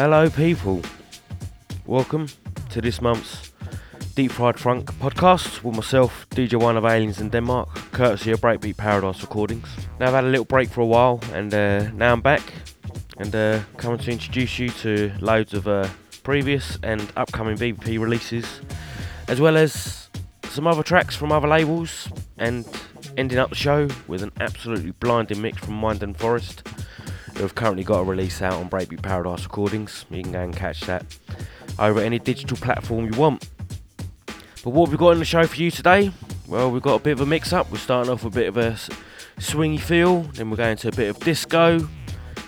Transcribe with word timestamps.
Hello, 0.00 0.30
people. 0.30 0.80
Welcome 1.84 2.28
to 2.70 2.80
this 2.80 3.02
month's 3.02 3.50
Deep 4.14 4.30
Fried 4.30 4.56
Funk 4.56 4.92
podcast 5.00 5.64
with 5.64 5.74
myself, 5.74 6.24
DJ 6.30 6.54
One 6.54 6.76
of 6.76 6.84
Aliens 6.84 7.20
in 7.20 7.30
Denmark, 7.30 7.68
courtesy 7.90 8.30
of 8.30 8.40
Breakbeat 8.40 8.76
Paradise 8.76 9.22
Recordings. 9.22 9.66
Now 9.98 10.06
I've 10.06 10.14
had 10.14 10.22
a 10.22 10.28
little 10.28 10.44
break 10.44 10.68
for 10.68 10.82
a 10.82 10.86
while, 10.86 11.20
and 11.32 11.52
uh, 11.52 11.90
now 11.94 12.12
I'm 12.12 12.20
back 12.20 12.44
and 13.16 13.34
uh, 13.34 13.58
coming 13.76 13.98
to 13.98 14.12
introduce 14.12 14.60
you 14.60 14.68
to 14.68 15.12
loads 15.18 15.52
of 15.52 15.66
uh, 15.66 15.88
previous 16.22 16.78
and 16.84 17.12
upcoming 17.16 17.56
BBP 17.56 17.98
releases, 17.98 18.60
as 19.26 19.40
well 19.40 19.56
as 19.56 20.10
some 20.44 20.68
other 20.68 20.84
tracks 20.84 21.16
from 21.16 21.32
other 21.32 21.48
labels, 21.48 22.08
and 22.36 22.64
ending 23.16 23.40
up 23.40 23.48
the 23.48 23.56
show 23.56 23.88
with 24.06 24.22
an 24.22 24.30
absolutely 24.38 24.92
blinding 24.92 25.42
mix 25.42 25.58
from 25.58 25.74
Mind 25.74 26.04
and 26.04 26.16
Forest 26.16 26.62
have 27.42 27.54
currently 27.54 27.84
got 27.84 28.00
a 28.00 28.04
release 28.04 28.42
out 28.42 28.54
on 28.54 28.68
Breakbeat 28.68 29.02
Paradise 29.02 29.44
Recordings. 29.44 30.04
You 30.10 30.22
can 30.22 30.32
go 30.32 30.40
and 30.40 30.56
catch 30.56 30.80
that 30.82 31.04
over 31.78 32.00
any 32.00 32.18
digital 32.18 32.56
platform 32.56 33.12
you 33.12 33.18
want. 33.18 33.48
But 34.64 34.70
what 34.70 34.86
have 34.86 34.92
we 34.92 34.98
got 34.98 35.10
in 35.10 35.18
the 35.18 35.24
show 35.24 35.46
for 35.46 35.56
you 35.56 35.70
today? 35.70 36.10
Well, 36.46 36.70
we've 36.70 36.82
got 36.82 37.00
a 37.00 37.02
bit 37.02 37.12
of 37.12 37.20
a 37.20 37.26
mix 37.26 37.52
up. 37.52 37.70
We're 37.70 37.78
starting 37.78 38.12
off 38.12 38.24
with 38.24 38.34
a 38.34 38.40
bit 38.40 38.48
of 38.48 38.56
a 38.56 38.72
swingy 39.38 39.78
feel, 39.78 40.22
then 40.22 40.50
we're 40.50 40.56
going 40.56 40.76
to 40.78 40.88
a 40.88 40.92
bit 40.92 41.08
of 41.08 41.18
disco, 41.20 41.78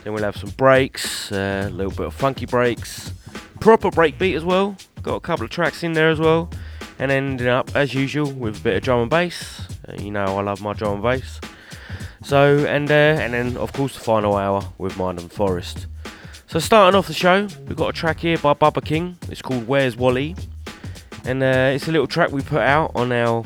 then 0.03 0.12
we'll 0.12 0.25
have 0.25 0.37
some 0.37 0.51
breaks, 0.51 1.31
uh, 1.31 1.69
a 1.69 1.70
little 1.70 1.93
bit 1.93 2.07
of 2.07 2.15
funky 2.15 2.47
breaks, 2.47 3.12
proper 3.61 3.91
breakbeat 3.91 4.36
as 4.36 4.45
well. 4.45 4.77
Got 5.03 5.14
a 5.14 5.20
couple 5.20 5.45
of 5.45 5.51
tracks 5.51 5.83
in 5.83 5.92
there 5.92 6.11
as 6.11 6.19
well, 6.19 6.51
and 6.98 7.11
ending 7.11 7.47
up 7.47 7.75
as 7.77 7.95
usual 7.95 8.31
with 8.33 8.59
a 8.59 8.61
bit 8.61 8.77
of 8.77 8.83
drum 8.83 9.01
and 9.03 9.11
bass. 9.11 9.69
Uh, 9.89 9.95
you 9.98 10.11
know 10.11 10.25
I 10.25 10.42
love 10.42 10.61
my 10.61 10.73
drum 10.73 10.95
and 10.95 11.03
bass. 11.03 11.41
So 12.23 12.65
and 12.67 12.91
uh, 12.91 12.95
and 12.95 13.35
then 13.35 13.57
of 13.57 13.73
course 13.73 13.95
the 13.95 14.01
final 14.01 14.37
hour 14.37 14.63
with 14.79 14.97
Mind 14.97 15.19
and 15.19 15.33
Forest. 15.33 15.87
So 16.47 16.59
starting 16.59 16.97
off 16.97 17.07
the 17.07 17.15
show, 17.15 17.49
we've 17.67 17.77
got 17.77 17.89
a 17.89 17.93
track 17.93 18.21
here 18.21 18.37
by 18.39 18.55
Bubba 18.55 18.85
King. 18.85 19.17
It's 19.29 19.41
called 19.41 19.67
Where's 19.67 19.97
Wally, 19.97 20.35
and 21.25 21.43
uh, 21.43 21.71
it's 21.75 21.89
a 21.89 21.93
little 21.93 22.07
track 22.07 22.33
we 22.33 22.43
put 22.43 22.63
out 22.63 22.93
on 22.95 23.13
our 23.13 23.45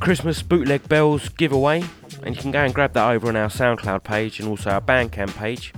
Christmas 0.00 0.42
bootleg 0.42 0.88
bells 0.88 1.28
giveaway, 1.30 1.82
and 2.22 2.36
you 2.36 2.42
can 2.42 2.50
go 2.50 2.62
and 2.62 2.74
grab 2.74 2.92
that 2.92 3.10
over 3.10 3.28
on 3.28 3.36
our 3.36 3.48
SoundCloud 3.48 4.04
page 4.04 4.38
and 4.38 4.48
also 4.48 4.70
our 4.70 4.80
Bandcamp 4.80 5.34
page. 5.36 5.72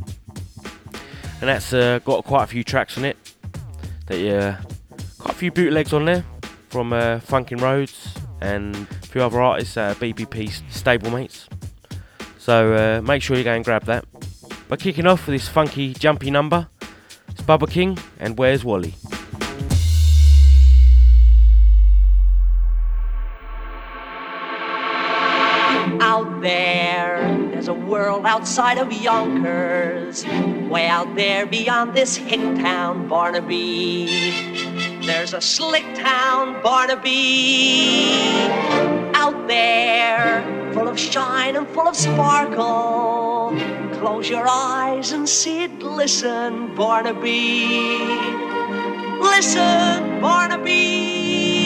And 1.41 1.49
that's 1.49 1.73
uh, 1.73 2.01
got 2.05 2.25
quite 2.25 2.45
a 2.45 2.49
few 2.49 2.65
tracks 2.65 2.99
on 2.99 3.05
it. 3.05 3.17
That 4.07 4.59
quite 5.19 5.35
a 5.35 5.39
few 5.39 5.53
bootlegs 5.53 5.93
on 5.93 6.05
there 6.05 6.25
from 6.69 6.93
uh, 6.93 7.21
Funkin' 7.21 7.61
Roads 7.61 8.15
and 8.41 8.75
a 8.75 9.07
few 9.07 9.23
other 9.23 9.41
artists, 9.41 9.77
uh, 9.77 9.95
BBP 9.95 10.51
stablemates. 10.71 11.49
So 12.51 12.75
uh, 12.75 13.01
make 13.03 13.23
sure 13.23 13.37
you 13.37 13.45
go 13.45 13.53
and 13.53 13.65
grab 13.65 13.85
that. 13.85 14.05
But 14.69 14.81
kicking 14.81 15.07
off 15.07 15.25
with 15.25 15.37
this 15.37 15.47
funky, 15.47 15.95
jumpy 15.95 16.33
number, 16.33 16.67
it's 17.29 17.43
Bubba 17.43 17.71
King 17.71 17.97
and 18.19 18.37
Where's 18.37 18.65
Wally? 18.65 18.93
Out 26.01 26.41
there, 26.41 27.21
there's 27.53 27.69
a 27.69 27.73
world 27.73 28.27
outside 28.27 28.79
of 28.79 28.93
Yonkers. 28.93 30.27
Way 30.69 30.89
out 30.89 31.15
there 31.15 31.47
beyond 31.47 31.95
this 31.95 32.17
hick 32.17 32.41
town, 32.57 33.07
Barnaby. 33.07 34.33
There's 35.07 35.35
a 35.35 35.41
slick 35.41 35.85
town, 35.95 36.61
Barnaby. 36.65 38.09
Out 39.15 39.47
there, 39.47 40.60
full 40.73 40.89
of 40.89 40.99
shine 40.99 41.57
and 41.57 41.67
full 41.69 41.89
of 41.89 41.97
sparkle. 41.97 43.57
Close 44.01 44.29
your 44.29 44.47
eyes 44.49 45.13
and 45.13 45.29
see 45.29 45.65
it 45.65 45.79
glisten, 45.79 46.75
Barnaby. 46.75 47.79
Listen, 49.21 50.21
Barnaby. 50.21 51.60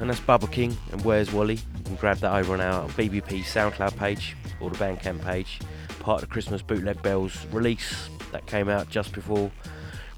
And 0.00 0.10
that's 0.10 0.20
Bubba 0.20 0.50
King 0.50 0.76
and 0.90 1.04
Where's 1.04 1.32
Wally. 1.32 1.54
You 1.54 1.84
can 1.84 1.96
grab 1.96 2.18
that 2.18 2.34
over 2.34 2.54
on 2.54 2.60
our 2.60 2.88
BBP 2.90 3.44
SoundCloud 3.44 3.96
page 3.96 4.36
or 4.60 4.70
the 4.70 4.76
Bandcamp 4.76 5.22
page. 5.24 5.60
Part 6.00 6.22
of 6.22 6.28
the 6.28 6.32
Christmas 6.32 6.62
Bootleg 6.62 7.00
Bells 7.02 7.46
release 7.52 8.08
that 8.32 8.46
came 8.46 8.68
out 8.68 8.88
just 8.88 9.12
before 9.12 9.50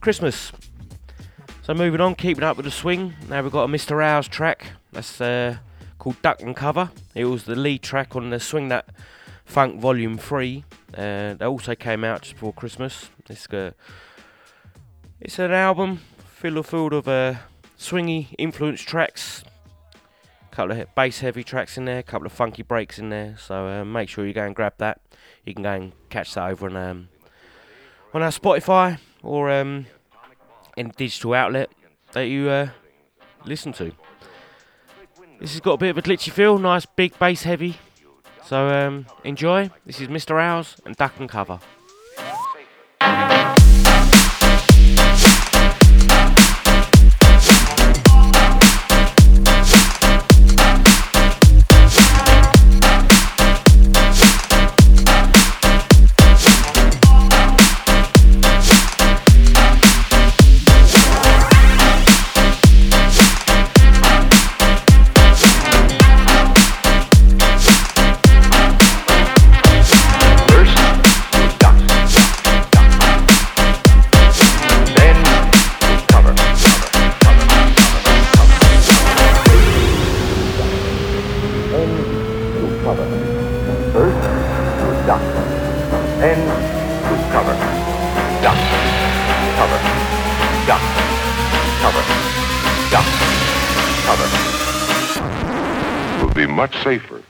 Christmas. 0.00 0.52
So 1.62 1.74
moving 1.74 2.00
on, 2.00 2.14
keeping 2.14 2.44
up 2.44 2.56
with 2.56 2.64
the 2.64 2.70
swing. 2.70 3.14
Now 3.28 3.42
we've 3.42 3.52
got 3.52 3.64
a 3.64 3.72
Mr. 3.72 3.96
Rouse 3.96 4.28
track. 4.28 4.72
That's 4.92 5.20
uh, 5.20 5.56
called 5.98 6.20
Duck 6.22 6.42
and 6.42 6.54
Cover. 6.54 6.90
It 7.14 7.24
was 7.24 7.44
the 7.44 7.56
lead 7.56 7.82
track 7.82 8.14
on 8.14 8.30
the 8.30 8.38
Swing 8.38 8.68
That 8.68 8.86
Funk 9.44 9.80
Volume 9.80 10.18
3. 10.18 10.64
Uh, 10.96 11.34
they 11.34 11.46
also 11.46 11.74
came 11.74 12.04
out 12.04 12.22
just 12.22 12.34
before 12.34 12.52
Christmas. 12.52 13.08
This 13.26 13.46
uh, 13.48 13.72
It's 15.20 15.38
an 15.38 15.52
album 15.52 16.00
full 16.16 16.58
of 16.58 16.66
full 16.66 16.94
of 16.94 17.08
uh, 17.08 17.34
swingy 17.78 18.34
influence 18.38 18.82
tracks, 18.82 19.42
couple 20.54 20.80
of 20.80 20.94
bass 20.94 21.20
heavy 21.20 21.42
tracks 21.42 21.76
in 21.76 21.84
there, 21.84 21.98
a 21.98 22.02
couple 22.02 22.26
of 22.26 22.32
funky 22.32 22.62
breaks 22.62 22.98
in 22.98 23.08
there. 23.08 23.36
So 23.38 23.66
uh, 23.66 23.84
make 23.84 24.08
sure 24.08 24.26
you 24.26 24.32
go 24.32 24.44
and 24.44 24.54
grab 24.54 24.74
that. 24.78 25.00
You 25.44 25.54
can 25.54 25.64
go 25.64 25.72
and 25.72 25.92
catch 26.10 26.34
that 26.34 26.50
over 26.50 26.68
on 26.68 26.76
um, 26.76 27.08
on 28.12 28.22
our 28.22 28.30
Spotify 28.30 28.98
or 29.22 29.50
um, 29.50 29.86
any 30.76 30.90
digital 30.90 31.34
outlet 31.34 31.70
that 32.12 32.26
you 32.28 32.48
uh, 32.48 32.68
listen 33.44 33.72
to. 33.74 33.92
This 35.40 35.52
has 35.52 35.60
got 35.60 35.72
a 35.72 35.78
bit 35.78 35.90
of 35.90 35.98
a 35.98 36.02
glitchy 36.02 36.30
feel, 36.30 36.58
nice 36.58 36.86
big 36.86 37.18
bass 37.18 37.42
heavy. 37.42 37.76
So 38.46 38.68
um, 38.68 39.06
enjoy. 39.24 39.70
This 39.84 40.00
is 40.00 40.08
Mr. 40.08 40.40
Owls 40.40 40.80
and 40.84 40.94
Duck 40.96 41.18
and 41.18 41.28
Cover. 41.28 41.58
Safer. 96.84 97.22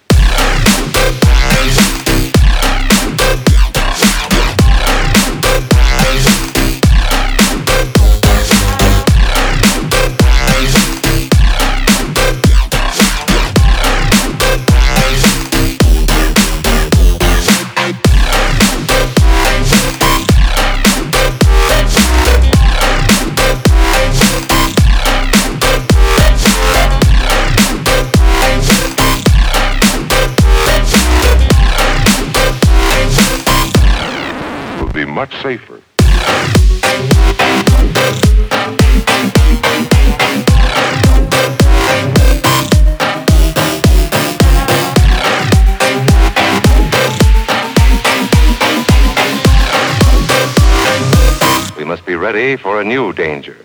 Ready 52.34 52.56
for 52.56 52.80
a 52.80 52.84
new 52.84 53.12
danger. 53.12 53.63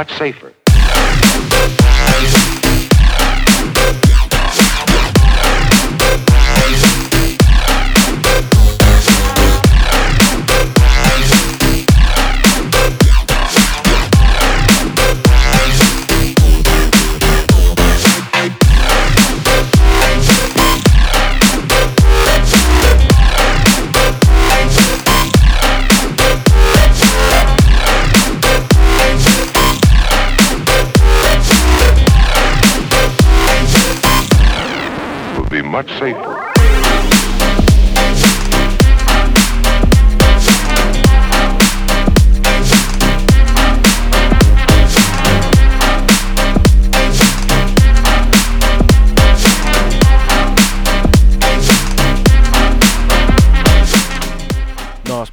Much 0.00 0.16
safer. 0.16 0.54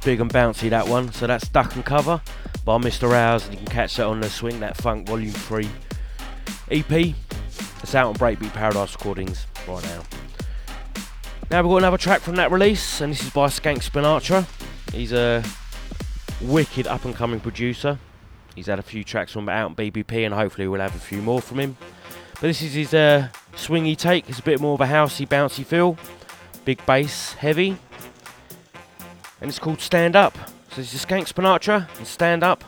Big 0.08 0.22
and 0.22 0.32
bouncy 0.32 0.70
that 0.70 0.88
one. 0.88 1.12
So 1.12 1.26
that's 1.26 1.46
Duck 1.48 1.74
and 1.74 1.84
Cover 1.84 2.18
by 2.64 2.78
Mr. 2.78 3.12
Owls, 3.12 3.44
and 3.44 3.52
you 3.52 3.58
can 3.58 3.66
catch 3.66 3.96
that 3.96 4.06
on 4.06 4.20
the 4.20 4.30
Swing 4.30 4.58
That 4.60 4.74
Funk 4.78 5.06
Volume 5.06 5.32
3 5.32 5.68
EP. 6.70 6.90
It's 6.90 7.94
out 7.94 8.06
on 8.06 8.14
Breakbeat 8.14 8.54
Paradise 8.54 8.94
Recordings 8.94 9.46
right 9.68 9.84
now. 9.84 10.02
Now 11.50 11.60
we've 11.60 11.68
got 11.68 11.76
another 11.76 11.98
track 11.98 12.22
from 12.22 12.36
that 12.36 12.50
release, 12.50 13.02
and 13.02 13.12
this 13.12 13.22
is 13.22 13.28
by 13.28 13.48
Skank 13.48 13.86
Spinatra. 13.86 14.46
He's 14.94 15.12
a 15.12 15.44
wicked 16.40 16.86
up 16.86 17.04
and 17.04 17.14
coming 17.14 17.38
producer. 17.38 17.98
He's 18.54 18.64
had 18.64 18.78
a 18.78 18.82
few 18.82 19.04
tracks 19.04 19.32
from 19.32 19.46
out 19.50 19.66
on 19.66 19.76
BBP, 19.76 20.24
and 20.24 20.32
hopefully 20.32 20.68
we'll 20.68 20.80
have 20.80 20.96
a 20.96 20.98
few 20.98 21.20
more 21.20 21.42
from 21.42 21.60
him. 21.60 21.76
But 22.32 22.40
this 22.40 22.62
is 22.62 22.72
his 22.72 22.94
uh, 22.94 23.28
swingy 23.56 23.94
take. 23.94 24.26
It's 24.30 24.38
a 24.38 24.42
bit 24.42 24.58
more 24.58 24.72
of 24.72 24.80
a 24.80 24.86
housey, 24.86 25.28
bouncy 25.28 25.66
feel. 25.66 25.98
Big 26.64 26.80
bass, 26.86 27.34
heavy 27.34 27.76
and 29.40 29.48
it's 29.48 29.58
called 29.58 29.80
Stand 29.80 30.16
Up. 30.16 30.36
So 30.70 30.76
this 30.76 30.94
is 30.94 31.04
Skank 31.04 31.32
Spinatra 31.32 31.88
and 31.98 32.06
Stand 32.06 32.42
Up. 32.42 32.64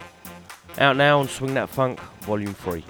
Out 0.79 0.97
now 0.97 1.21
on 1.21 1.29
Swing 1.29 1.55
That 1.55 1.69
Funk, 1.69 2.01
Volume 2.23 2.55
3. 2.55 2.85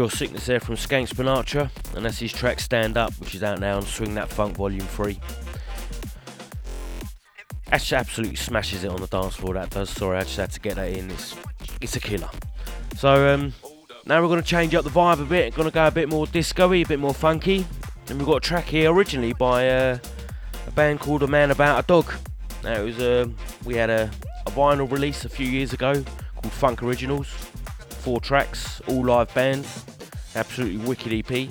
Pure 0.00 0.10
Sickness 0.12 0.46
there 0.46 0.60
from 0.60 0.76
Skank 0.76 1.10
Spinatra, 1.10 1.70
and 1.94 2.06
that's 2.06 2.18
his 2.20 2.32
track 2.32 2.58
Stand 2.58 2.96
Up, 2.96 3.12
which 3.20 3.34
is 3.34 3.42
out 3.42 3.60
now 3.60 3.76
on 3.76 3.82
Swing 3.82 4.14
That 4.14 4.30
Funk 4.30 4.56
Volume 4.56 4.86
3. 4.86 5.20
Actually, 7.70 7.98
absolutely 7.98 8.36
smashes 8.36 8.82
it 8.82 8.90
on 8.90 8.98
the 8.98 9.06
dance 9.08 9.36
floor, 9.36 9.52
that 9.52 9.68
does. 9.68 9.90
Sorry, 9.90 10.16
I 10.16 10.22
just 10.22 10.38
had 10.38 10.52
to 10.52 10.60
get 10.60 10.76
that 10.76 10.88
in. 10.88 11.10
It's, 11.10 11.36
it's 11.82 11.96
a 11.96 12.00
killer. 12.00 12.30
So, 12.96 13.34
um, 13.34 13.52
now 14.06 14.22
we're 14.22 14.28
going 14.28 14.40
to 14.40 14.48
change 14.48 14.74
up 14.74 14.84
the 14.84 14.90
vibe 14.90 15.20
a 15.20 15.26
bit, 15.26 15.54
going 15.54 15.68
to 15.68 15.74
go 15.74 15.88
a 15.88 15.90
bit 15.90 16.08
more 16.08 16.26
disco 16.26 16.72
a 16.72 16.82
bit 16.82 16.98
more 16.98 17.12
funky. 17.12 17.66
And 18.08 18.16
we've 18.16 18.26
got 18.26 18.36
a 18.36 18.40
track 18.40 18.64
here 18.64 18.90
originally 18.90 19.34
by 19.34 19.68
uh, 19.68 19.98
a 20.66 20.70
band 20.70 21.00
called 21.00 21.24
A 21.24 21.26
Man 21.26 21.50
About 21.50 21.84
a 21.84 21.86
Dog. 21.86 22.10
Now, 22.64 22.80
it 22.80 22.84
was, 22.86 22.98
uh, 23.00 23.28
we 23.66 23.74
had 23.74 23.90
a, 23.90 24.10
a 24.46 24.50
vinyl 24.52 24.90
release 24.90 25.26
a 25.26 25.28
few 25.28 25.46
years 25.46 25.74
ago 25.74 25.92
called 25.92 26.52
Funk 26.54 26.82
Originals 26.82 27.28
four 28.00 28.20
tracks, 28.20 28.80
all 28.88 29.04
live 29.04 29.32
bands, 29.34 29.84
absolutely 30.34 30.78
wicked 30.78 31.12
EP. 31.12 31.48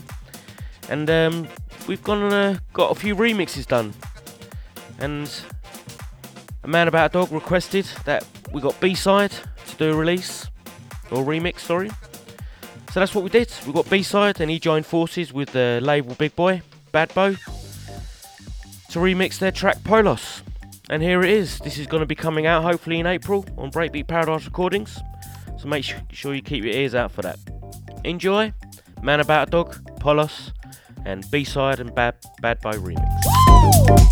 And 0.90 1.10
um, 1.10 1.48
we've 1.88 2.04
gone 2.04 2.34
uh, 2.34 2.60
got 2.74 2.92
a 2.92 2.96
few 2.96 3.16
remixes 3.16 3.68
done. 3.68 3.94
And 5.00 5.32
a 6.64 6.68
man 6.68 6.88
about 6.88 7.12
a 7.12 7.14
dog 7.14 7.32
requested 7.32 7.86
that 8.06 8.26
we 8.52 8.62
got 8.62 8.80
B-side 8.82 9.32
to 9.32 9.76
do 9.78 9.92
a 9.92 9.96
release 9.96 10.48
or 11.12 11.24
remix, 11.24 11.60
sorry. 11.60 11.90
So 12.92 13.00
that's 13.00 13.14
what 13.14 13.24
we 13.24 13.30
did. 13.30 13.52
We 13.68 13.74
got 13.74 13.90
B-side, 13.90 14.42
and 14.42 14.50
he 14.50 14.60
joined 14.60 14.86
forces 14.86 15.32
with 15.32 15.52
the 15.52 15.80
label 15.82 16.16
Big 16.16 16.36
Boy, 16.36 16.62
Bad 16.92 17.14
Bo, 17.14 17.34
to 17.34 19.00
remix 19.00 19.38
their 19.38 19.52
track 19.52 19.84
Polos. 19.84 20.42
And 20.90 21.04
here 21.04 21.22
it 21.22 21.30
is. 21.30 21.60
This 21.60 21.78
is 21.78 21.86
going 21.86 22.02
to 22.02 22.08
be 22.08 22.16
coming 22.16 22.48
out 22.48 22.64
hopefully 22.64 23.00
in 23.00 23.06
April 23.06 23.46
on 23.60 23.72
Breakbeat 23.72 24.08
Paradise 24.08 24.46
Recordings. 24.46 25.00
So 25.60 25.68
make 25.68 25.84
sure 26.12 26.34
you 26.34 26.42
keep 26.42 26.64
your 26.64 26.74
ears 26.74 26.96
out 26.96 27.12
for 27.12 27.22
that. 27.22 27.38
Enjoy 28.06 28.54
Man 29.02 29.20
About 29.20 29.50
a 29.50 29.52
Dog, 29.52 30.00
Polos, 30.00 30.54
and 31.06 31.30
B 31.32 31.44
Side 31.44 31.80
and 31.82 31.94
Bad, 31.94 32.16
Bad 32.42 32.62
Boy 32.62 32.74
Remix. 32.74 34.10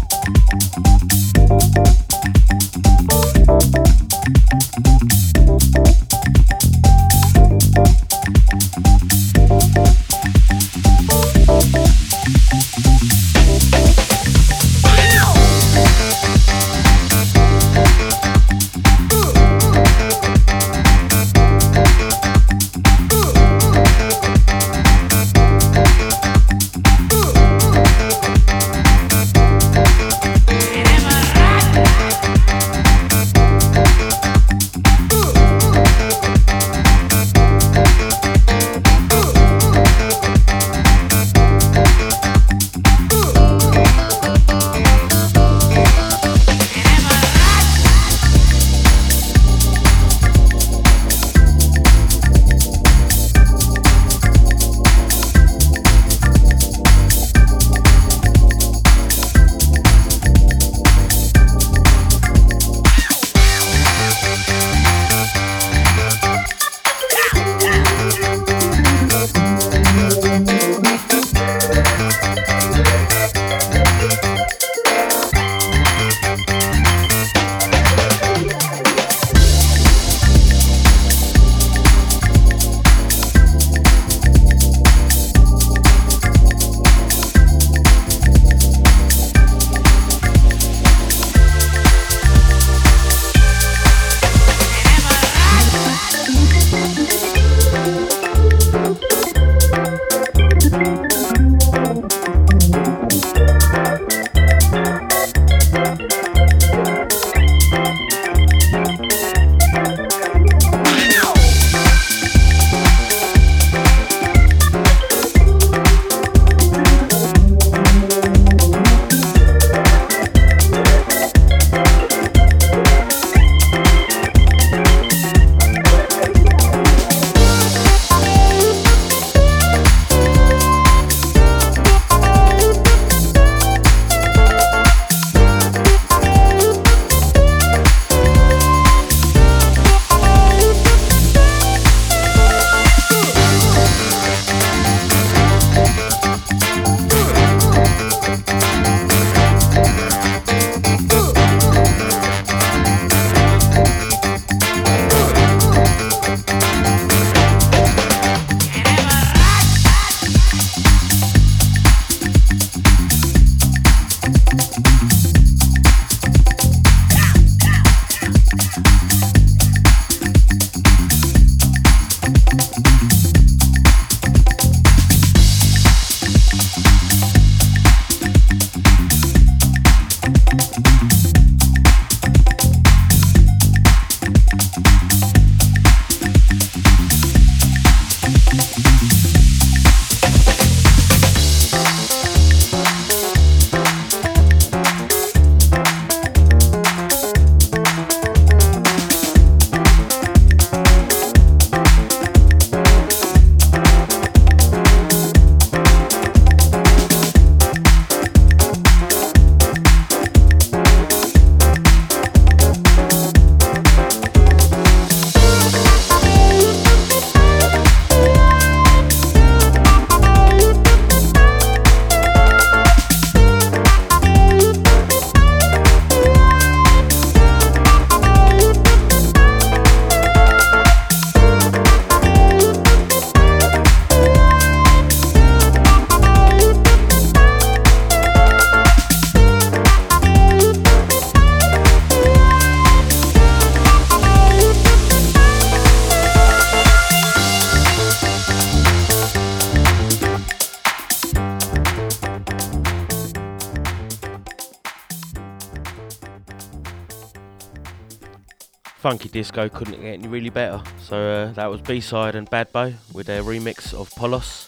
Disco 259.38 259.70
couldn't 259.70 260.02
get 260.02 260.14
any 260.14 260.28
really 260.28 260.50
better. 260.50 260.82
So 261.00 261.16
uh, 261.16 261.52
that 261.54 261.68
was 261.68 261.80
B-side 261.82 262.34
and 262.34 262.50
Bad 262.50 262.72
Boy 262.72 262.96
with 263.14 263.28
their 263.28 263.44
remix 263.44 263.94
of 263.94 264.10
Polos, 264.16 264.68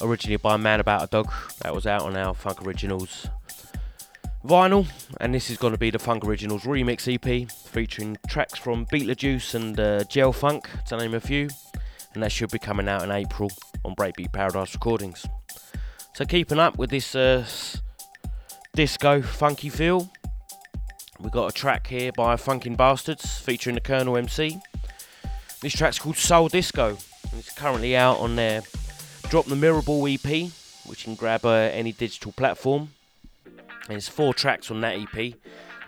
originally 0.00 0.38
by 0.38 0.56
Man 0.56 0.80
About 0.80 1.04
a 1.04 1.06
Dog. 1.08 1.30
That 1.60 1.74
was 1.74 1.86
out 1.86 2.00
on 2.00 2.16
our 2.16 2.32
Funk 2.32 2.66
Originals 2.66 3.28
vinyl, 4.42 4.86
and 5.20 5.34
this 5.34 5.50
is 5.50 5.58
going 5.58 5.74
to 5.74 5.78
be 5.78 5.90
the 5.90 5.98
Funk 5.98 6.24
Originals 6.24 6.62
remix 6.62 7.06
EP 7.06 7.50
featuring 7.50 8.16
tracks 8.26 8.58
from 8.58 8.86
Beetlejuice 8.86 9.54
and 9.54 9.78
uh, 9.78 10.04
Gel 10.04 10.32
Funk, 10.32 10.70
to 10.86 10.96
name 10.96 11.12
a 11.12 11.20
few, 11.20 11.50
and 12.14 12.22
that 12.22 12.32
should 12.32 12.50
be 12.50 12.58
coming 12.58 12.88
out 12.88 13.02
in 13.02 13.10
April 13.10 13.50
on 13.84 13.94
Breakbeat 13.94 14.32
Paradise 14.32 14.72
Recordings. 14.72 15.26
So 16.14 16.24
keeping 16.24 16.58
up 16.58 16.78
with 16.78 16.88
this 16.88 17.14
uh, 17.14 17.44
disco 18.74 19.20
funky 19.20 19.68
feel, 19.68 20.10
we 21.20 21.30
got 21.30 21.50
a 21.50 21.52
track 21.52 21.86
here 21.86 22.12
by 22.12 22.36
Funkin' 22.36 22.76
Bastards 22.76 23.38
featuring 23.38 23.74
the 23.74 23.80
Colonel 23.80 24.16
MC. 24.16 24.58
This 25.60 25.72
track's 25.72 25.98
called 25.98 26.16
Soul 26.16 26.48
Disco, 26.48 26.88
and 26.88 27.38
it's 27.38 27.52
currently 27.54 27.96
out 27.96 28.18
on 28.18 28.36
their 28.36 28.62
Drop 29.30 29.46
the 29.46 29.54
Mirrorball 29.54 30.12
EP, 30.14 30.52
which 30.86 31.00
you 31.00 31.04
can 31.06 31.14
grab 31.14 31.44
uh, 31.44 31.50
any 31.50 31.92
digital 31.92 32.32
platform. 32.32 32.90
And 33.44 33.90
There's 33.90 34.08
four 34.08 34.34
tracks 34.34 34.70
on 34.70 34.80
that 34.82 34.96
EP, 34.98 35.34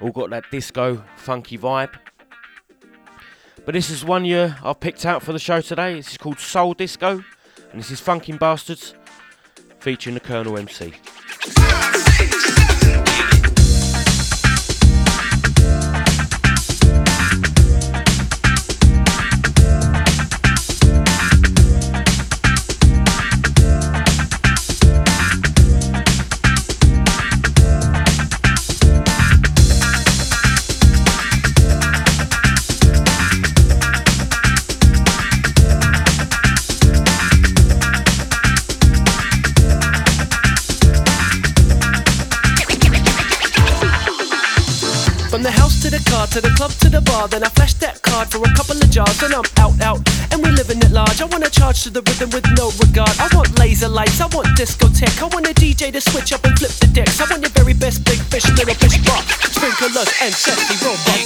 all 0.01 0.11
got 0.11 0.31
that 0.31 0.45
disco 0.51 1.05
funky 1.17 1.59
vibe. 1.59 1.95
But 3.65 3.75
this 3.75 3.91
is 3.91 4.05
one 4.05 4.25
year 4.25 4.57
I've 4.63 4.81
picked 4.81 5.05
out 5.05 5.23
for 5.23 5.33
the 5.33 5.39
show 5.39 5.61
today. 5.61 5.95
This 5.95 6.13
is 6.13 6.17
called 6.17 6.39
Soul 6.39 6.75
Disco, 6.75 7.23
and 7.71 7.81
this 7.81 7.91
is 7.91 8.01
Funkin' 8.01 8.39
Bastards 8.39 8.95
featuring 9.81 10.15
the 10.15 10.21
Colonel 10.21 10.57
MC. 10.57 10.95
To 46.27 46.41
the 46.41 46.51
club 46.57 46.73
to 46.83 46.89
the 46.89 47.01
bar, 47.01 47.29
then 47.29 47.45
I 47.45 47.49
flash 47.49 47.75
that 47.75 48.03
card 48.03 48.29
for 48.29 48.39
a 48.43 48.53
couple 48.55 48.75
of 48.75 48.91
jars, 48.91 49.21
then 49.21 49.33
I'm 49.35 49.47
out, 49.59 49.79
out, 49.81 50.01
and 50.33 50.43
we 50.43 50.51
living 50.51 50.79
it 50.79 50.91
large. 50.91 51.21
I 51.23 51.27
wanna 51.27 51.49
charge 51.49 51.85
to 51.85 51.91
the 51.91 52.03
rhythm 52.03 52.31
with 52.31 52.45
no 52.59 52.73
regard. 52.83 53.15
I 53.21 53.29
want 53.37 53.57
laser 53.59 53.89
lights, 53.89 54.21
I 54.21 54.27
want 54.27 54.49
discotheque, 54.59 55.23
I 55.23 55.27
want 55.31 55.47
a 55.47 55.55
DJ 55.55 55.93
to 55.93 56.01
switch 56.01 56.33
up 56.33 56.45
and 56.45 56.59
flip 56.59 56.73
the 56.83 56.89
decks. 56.89 57.21
I 57.21 57.31
want 57.31 57.43
your 57.43 57.51
very 57.51 57.75
best 57.75 58.05
big 58.05 58.19
fish, 58.35 58.49
little 58.51 58.75
fish 58.75 58.99
bar, 59.07 59.23
sprinklers 59.47 60.11
and 60.21 60.35
sexy 60.35 60.75
robot. 60.83 61.19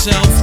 The 0.00 0.39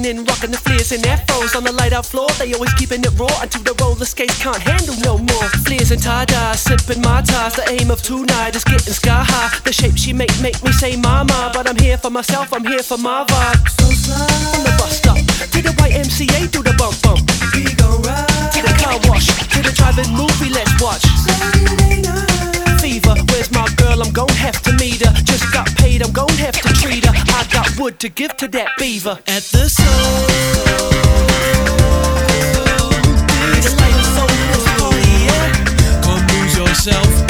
So 0.00 0.06
training, 0.06 0.24
rocking 0.24 0.50
the 0.50 0.56
flares 0.56 0.88
their 0.88 1.16
foes 1.28 1.54
on 1.54 1.64
the 1.64 1.72
light 1.72 1.92
out 1.92 2.06
floor. 2.06 2.28
They 2.38 2.52
always 2.54 2.72
keeping 2.74 3.00
it 3.00 3.12
raw 3.18 3.28
until 3.42 3.62
the 3.62 3.74
roller 3.80 4.04
skates 4.04 4.40
can't 4.42 4.56
handle 4.56 4.96
no 5.04 5.18
more. 5.18 5.48
Flares 5.64 5.90
and 5.90 6.02
tie 6.02 6.24
dye, 6.24 6.54
sipping 6.54 7.02
my 7.02 7.20
ties. 7.22 7.54
The 7.56 7.68
aim 7.68 7.90
of 7.90 8.02
tonight 8.02 8.56
is 8.56 8.64
getting 8.64 8.94
sky 8.94 9.24
high. 9.26 9.58
The 9.64 9.72
shape 9.72 9.96
she 9.96 10.12
make 10.12 10.32
make 10.40 10.62
me 10.62 10.72
say 10.72 10.96
mama, 10.96 11.50
but 11.52 11.68
I'm 11.68 11.76
here 11.76 11.98
for 11.98 12.10
myself. 12.10 12.52
I'm 12.52 12.64
here 12.64 12.82
for 12.82 12.96
my 12.98 13.24
vibe. 13.24 13.68
So 13.68 13.84
slide 13.92 14.40
from 14.52 14.62
the 14.64 14.72
bus 14.78 14.96
stop 14.96 15.18
to 15.18 15.58
the 15.60 15.72
YMCA, 15.84 16.50
do 16.50 16.62
the 16.62 16.74
bump 16.80 16.96
bump. 17.02 17.20
We 17.52 17.64
gon' 17.76 18.00
ride 18.02 18.52
to 18.54 18.60
the 18.62 18.72
car 18.80 18.96
wash 19.04 19.26
to 19.26 19.58
the 19.60 19.72
drive-in 19.72 20.08
movie. 20.16 20.50
Let's 20.50 20.72
watch. 20.80 21.04
Saturday 21.28 22.02
night. 22.02 22.59
Fever, 22.90 23.14
where's 23.28 23.52
my 23.52 23.68
girl? 23.76 24.02
I'm 24.02 24.12
gon' 24.12 24.28
have 24.30 24.60
to 24.62 24.72
meet 24.72 25.00
her. 25.06 25.12
Just 25.22 25.52
got 25.52 25.68
paid, 25.76 26.02
I'm 26.02 26.10
gon' 26.10 26.28
have 26.30 26.60
to 26.60 26.72
treat 26.82 27.04
her. 27.06 27.12
I 27.14 27.46
got 27.52 27.78
wood 27.78 28.00
to 28.00 28.08
give 28.08 28.36
to 28.38 28.48
that 28.48 28.70
beaver. 28.78 29.16
At 29.28 29.44
the 29.54 29.68
soul. 29.68 29.86
The 33.62 33.70
light 33.78 34.00
is 34.02 34.18
on 34.18 34.28
party, 34.66 35.06
yeah. 35.28 35.54
Lose 36.32 36.56
yourself 36.58 37.29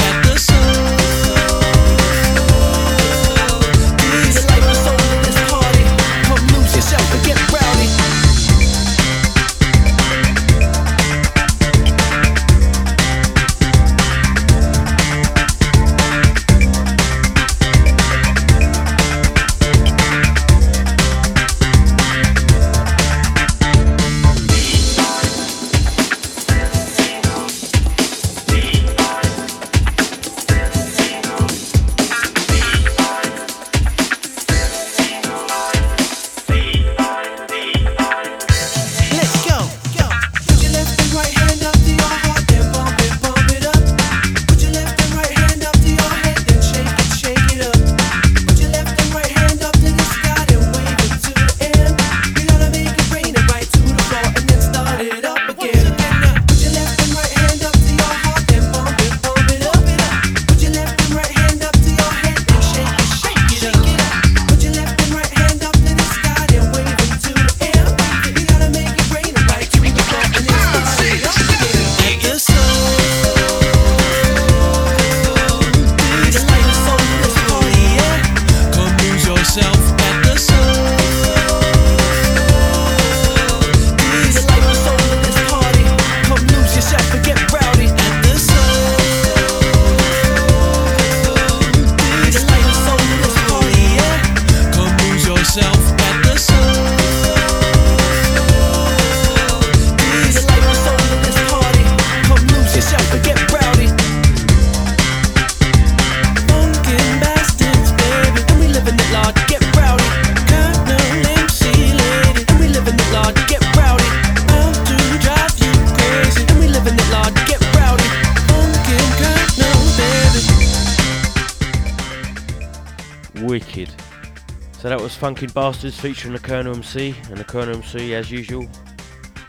Bastards 125.48 125.98
featuring 125.98 126.34
the 126.34 126.40
Colonel 126.40 126.74
MC, 126.74 127.14
and 127.28 127.38
the 127.38 127.44
Colonel 127.44 127.76
MC, 127.76 128.14
as 128.14 128.30
usual, 128.30 128.68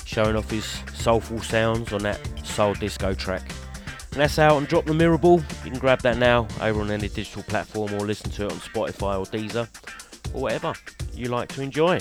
showing 0.06 0.36
off 0.36 0.49
his 0.49 0.65
soulful 0.93 1.41
sounds 1.41 1.91
on 1.93 2.04
that 2.04 2.19
soul 2.45 2.73
disco 2.73 3.13
track. 3.13 3.41
And 4.12 4.19
that's 4.19 4.39
out 4.39 4.54
on 4.54 4.65
Drop 4.65 4.86
the 4.86 4.93
Mirror 4.93 5.17
Ball. 5.17 5.39
You 5.63 5.71
can 5.71 5.80
grab 5.80 6.01
that 6.01 6.17
now 6.17 6.47
over 6.62 6.82
on 6.82 6.91
any 6.91 7.10
digital 7.10 7.43
platform 7.43 7.93
or 7.93 7.99
listen 7.99 8.32
to 8.32 8.45
it 8.45 8.51
on 8.51 8.58
Spotify 8.60 9.19
or 9.19 9.25
Deezer 9.25 9.67
or 10.34 10.41
whatever 10.41 10.73
you 11.13 11.27
like 11.27 11.49
to 11.49 11.62
enjoy. 11.62 11.99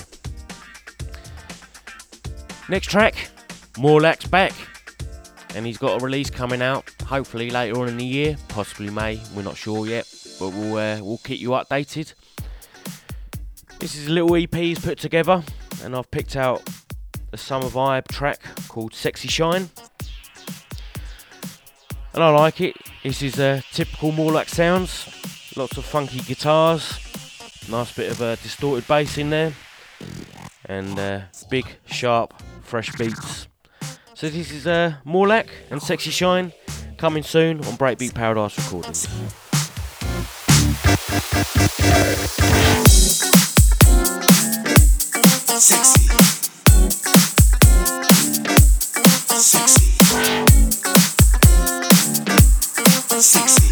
Next 2.69 2.87
track, 2.87 3.29
Morlach's 3.77 4.25
back, 4.25 4.53
and 5.55 5.65
he's 5.65 5.77
got 5.77 6.01
a 6.01 6.03
release 6.03 6.29
coming 6.29 6.61
out 6.61 6.89
hopefully 7.03 7.49
later 7.49 7.77
on 7.79 7.89
in 7.89 7.97
the 7.97 8.05
year, 8.05 8.37
possibly 8.47 8.89
May. 8.89 9.19
We're 9.35 9.41
not 9.43 9.57
sure 9.57 9.85
yet, 9.85 10.07
but 10.39 10.49
we'll 10.49 10.77
uh, 10.77 11.03
we'll 11.03 11.19
keep 11.19 11.41
you 11.41 11.49
updated. 11.49 12.13
This 13.81 13.95
is 13.95 14.05
a 14.05 14.11
little 14.11 14.35
EP 14.35 14.53
he's 14.53 14.77
put 14.77 14.99
together, 14.99 15.43
and 15.83 15.95
I've 15.95 16.11
picked 16.11 16.35
out 16.35 16.61
the 17.31 17.37
summer 17.37 17.65
vibe 17.65 18.07
track 18.09 18.39
called 18.67 18.93
Sexy 18.93 19.27
Shine. 19.27 19.71
And 22.13 22.23
I 22.23 22.29
like 22.29 22.61
it. 22.61 22.77
This 23.01 23.23
is 23.23 23.39
a 23.39 23.43
uh, 23.43 23.61
typical 23.71 24.11
Morlach 24.11 24.49
sounds, 24.49 25.07
lots 25.57 25.77
of 25.77 25.85
funky 25.85 26.19
guitars, 26.19 26.99
nice 27.71 27.91
bit 27.91 28.11
of 28.11 28.21
a 28.21 28.35
distorted 28.35 28.87
bass 28.87 29.17
in 29.17 29.31
there, 29.31 29.51
and 30.65 30.99
uh, 30.99 31.21
big, 31.49 31.65
sharp, 31.87 32.35
fresh 32.61 32.95
beats. 32.97 33.47
So 34.13 34.29
this 34.29 34.51
is 34.51 34.67
uh, 34.67 34.93
Morlach 35.03 35.47
and 35.71 35.81
Sexy 35.81 36.11
Shine 36.11 36.53
coming 36.99 37.23
soon 37.23 37.57
on 37.65 37.77
Breakbeat 37.77 38.13
Paradise 38.13 38.55
Recordings. 38.59 39.07
Sexy. 45.61 46.07
Sexy. 49.37 49.91
Sexy. 53.19 53.70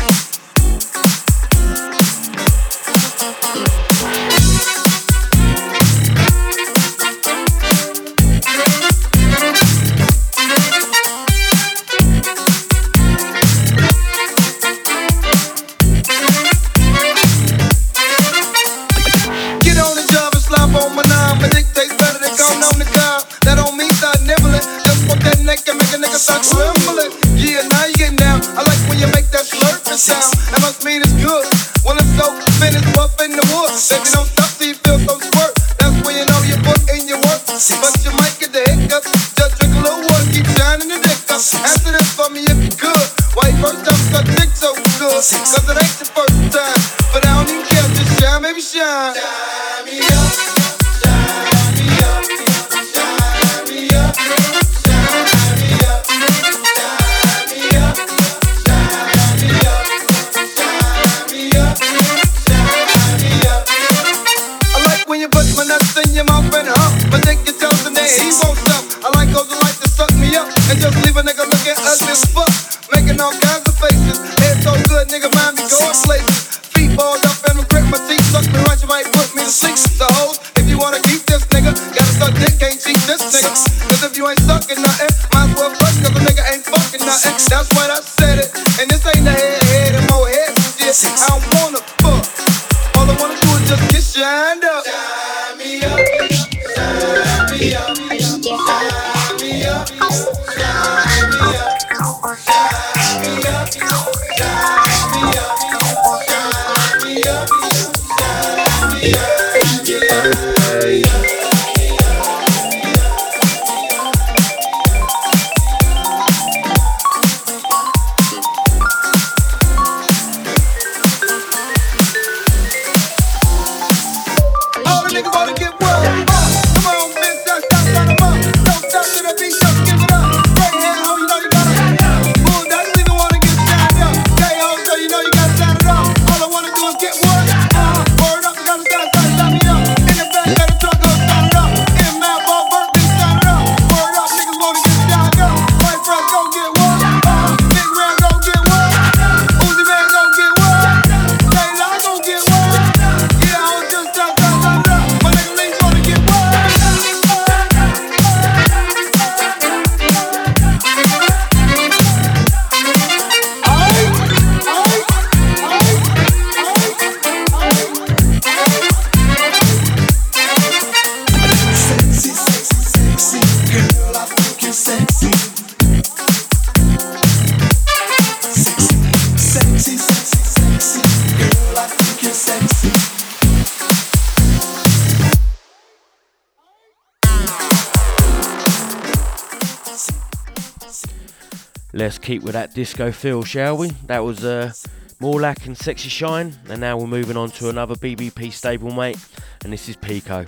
Disco 192.79 193.11
feel, 193.11 193.43
shall 193.43 193.75
we? 193.75 193.89
That 194.05 194.23
was 194.23 194.45
uh, 194.45 194.71
Morlach 195.19 195.65
and 195.65 195.77
Sexy 195.77 196.07
Shine, 196.07 196.55
and 196.69 196.79
now 196.79 196.95
we're 196.97 197.07
moving 197.07 197.35
on 197.35 197.51
to 197.51 197.67
another 197.67 197.93
BBP 197.93 198.53
stablemate, 198.53 199.19
and 199.65 199.73
this 199.73 199.89
is 199.89 199.97
Pico. 199.97 200.45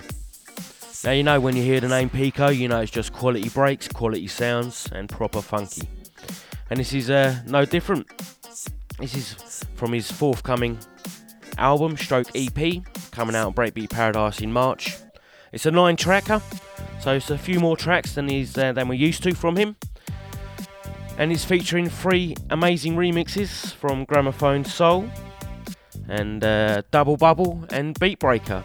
Now 1.04 1.10
you 1.10 1.24
know 1.24 1.38
when 1.40 1.56
you 1.56 1.62
hear 1.62 1.78
the 1.78 1.88
name 1.88 2.08
Pico, 2.08 2.48
you 2.48 2.68
know 2.68 2.80
it's 2.80 2.90
just 2.90 3.12
quality 3.12 3.50
breaks, 3.50 3.86
quality 3.86 4.28
sounds, 4.28 4.88
and 4.92 5.10
proper 5.10 5.42
funky. 5.42 5.86
And 6.70 6.80
this 6.80 6.94
is 6.94 7.10
uh, 7.10 7.38
no 7.46 7.66
different. 7.66 8.06
This 8.98 9.14
is 9.14 9.66
from 9.74 9.92
his 9.92 10.10
forthcoming 10.10 10.78
album, 11.58 11.98
Stroke 11.98 12.30
EP, 12.34 12.82
coming 13.10 13.36
out 13.36 13.48
on 13.48 13.52
Breakbeat 13.52 13.90
Paradise 13.90 14.40
in 14.40 14.50
March. 14.54 14.96
It's 15.52 15.66
a 15.66 15.70
nine 15.70 15.96
tracker, 15.96 16.40
so 16.98 17.12
it's 17.12 17.28
a 17.28 17.36
few 17.36 17.60
more 17.60 17.76
tracks 17.76 18.14
than 18.14 18.26
he's 18.26 18.56
uh, 18.56 18.72
than 18.72 18.88
we're 18.88 18.94
used 18.94 19.22
to 19.24 19.34
from 19.34 19.58
him 19.58 19.76
and 21.18 21.32
it's 21.32 21.44
featuring 21.44 21.88
three 21.88 22.34
amazing 22.50 22.96
remixes 22.96 23.72
from 23.74 24.04
Gramophone 24.04 24.64
Soul 24.64 25.08
and 26.08 26.42
uh, 26.44 26.82
Double 26.90 27.16
Bubble 27.16 27.64
and 27.70 27.94
Beatbreaker. 27.98 28.64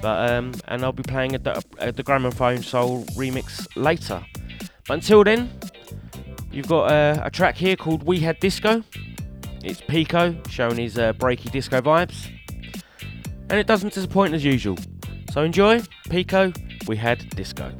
But 0.00 0.30
um, 0.32 0.52
and 0.66 0.82
I'll 0.82 0.92
be 0.92 1.02
playing 1.04 1.34
a, 1.36 1.38
the- 1.38 1.64
a, 1.78 1.92
the 1.92 2.02
Gramophone 2.02 2.62
Soul 2.62 3.04
remix 3.16 3.66
later. 3.76 4.24
But 4.88 4.94
until 4.94 5.22
then, 5.22 5.50
you've 6.50 6.66
got 6.68 6.90
uh, 6.90 7.20
a 7.24 7.30
track 7.30 7.56
here 7.56 7.76
called 7.76 8.02
We 8.02 8.18
Had 8.18 8.40
Disco. 8.40 8.82
It's 9.62 9.80
Pico 9.80 10.34
showing 10.48 10.76
his 10.76 10.98
uh, 10.98 11.12
breaky 11.12 11.52
disco 11.52 11.80
vibes, 11.80 12.28
and 13.48 13.52
it 13.60 13.68
doesn't 13.68 13.94
disappoint 13.94 14.34
as 14.34 14.44
usual. 14.44 14.76
So 15.32 15.42
enjoy, 15.42 15.82
Pico. 16.10 16.52
We 16.88 16.96
had 16.96 17.30
disco. 17.30 17.72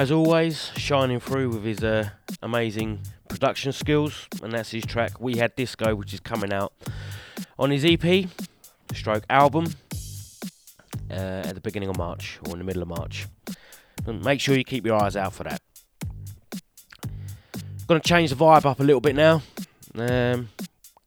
As 0.00 0.10
always, 0.10 0.70
shining 0.78 1.20
through 1.20 1.50
with 1.50 1.62
his 1.62 1.84
uh, 1.84 2.08
amazing 2.40 2.98
production 3.28 3.70
skills, 3.70 4.28
and 4.42 4.50
that's 4.50 4.70
his 4.70 4.86
track 4.86 5.20
"We 5.20 5.36
Had 5.36 5.54
Disco," 5.56 5.94
which 5.94 6.14
is 6.14 6.20
coming 6.20 6.54
out 6.54 6.72
on 7.58 7.70
his 7.70 7.84
EP, 7.84 8.26
stroke 8.94 9.24
album, 9.28 9.66
uh, 11.10 11.42
at 11.44 11.54
the 11.54 11.60
beginning 11.60 11.90
of 11.90 11.98
March 11.98 12.38
or 12.46 12.54
in 12.54 12.60
the 12.60 12.64
middle 12.64 12.80
of 12.80 12.88
March. 12.88 13.26
And 14.06 14.24
make 14.24 14.40
sure 14.40 14.56
you 14.56 14.64
keep 14.64 14.86
your 14.86 14.96
eyes 14.96 15.16
out 15.16 15.34
for 15.34 15.44
that. 15.44 15.60
Gonna 17.86 18.00
change 18.00 18.30
the 18.30 18.36
vibe 18.36 18.64
up 18.64 18.80
a 18.80 18.82
little 18.82 19.02
bit 19.02 19.14
now. 19.14 19.42
Um, 19.96 20.48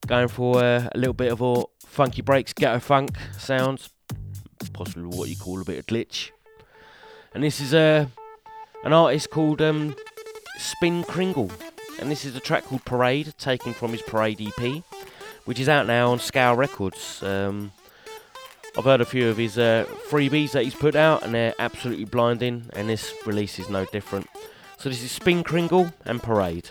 going 0.05 0.27
for 0.27 0.63
uh, 0.63 0.87
a 0.93 0.97
little 0.99 1.15
bit 1.15 1.31
of 1.31 1.41
a 1.41 1.63
funky 1.83 2.21
breaks, 2.21 2.53
ghetto 2.53 2.79
funk 2.79 3.17
sounds, 3.39 3.89
possibly 4.71 5.17
what 5.17 5.29
you 5.29 5.35
call 5.35 5.59
a 5.59 5.65
bit 5.65 5.79
of 5.79 5.87
glitch. 5.87 6.29
And 7.33 7.43
this 7.43 7.59
is 7.59 7.73
uh, 7.73 8.05
an 8.83 8.93
artist 8.93 9.29
called 9.29 9.61
um, 9.61 9.95
Spin 10.57 11.03
Kringle, 11.03 11.51
and 11.99 12.11
this 12.11 12.25
is 12.25 12.35
a 12.35 12.39
track 12.39 12.65
called 12.65 12.83
Parade, 12.85 13.33
taken 13.37 13.73
from 13.73 13.91
his 13.91 14.01
Parade 14.01 14.41
EP, 14.41 14.83
which 15.45 15.59
is 15.59 15.69
out 15.69 15.87
now 15.87 16.11
on 16.11 16.19
Scour 16.19 16.55
Records. 16.55 17.23
Um, 17.23 17.71
I've 18.77 18.85
heard 18.85 19.01
a 19.01 19.05
few 19.05 19.29
of 19.29 19.37
his 19.37 19.57
uh, 19.57 19.85
freebies 20.09 20.51
that 20.51 20.63
he's 20.63 20.75
put 20.75 20.95
out, 20.95 21.23
and 21.23 21.33
they're 21.33 21.53
absolutely 21.59 22.05
blinding, 22.05 22.69
and 22.73 22.89
this 22.89 23.13
release 23.25 23.59
is 23.59 23.69
no 23.69 23.85
different. 23.85 24.27
So 24.77 24.89
this 24.89 25.03
is 25.03 25.11
Spin 25.11 25.43
Kringle 25.43 25.93
and 26.05 26.21
Parade. 26.21 26.69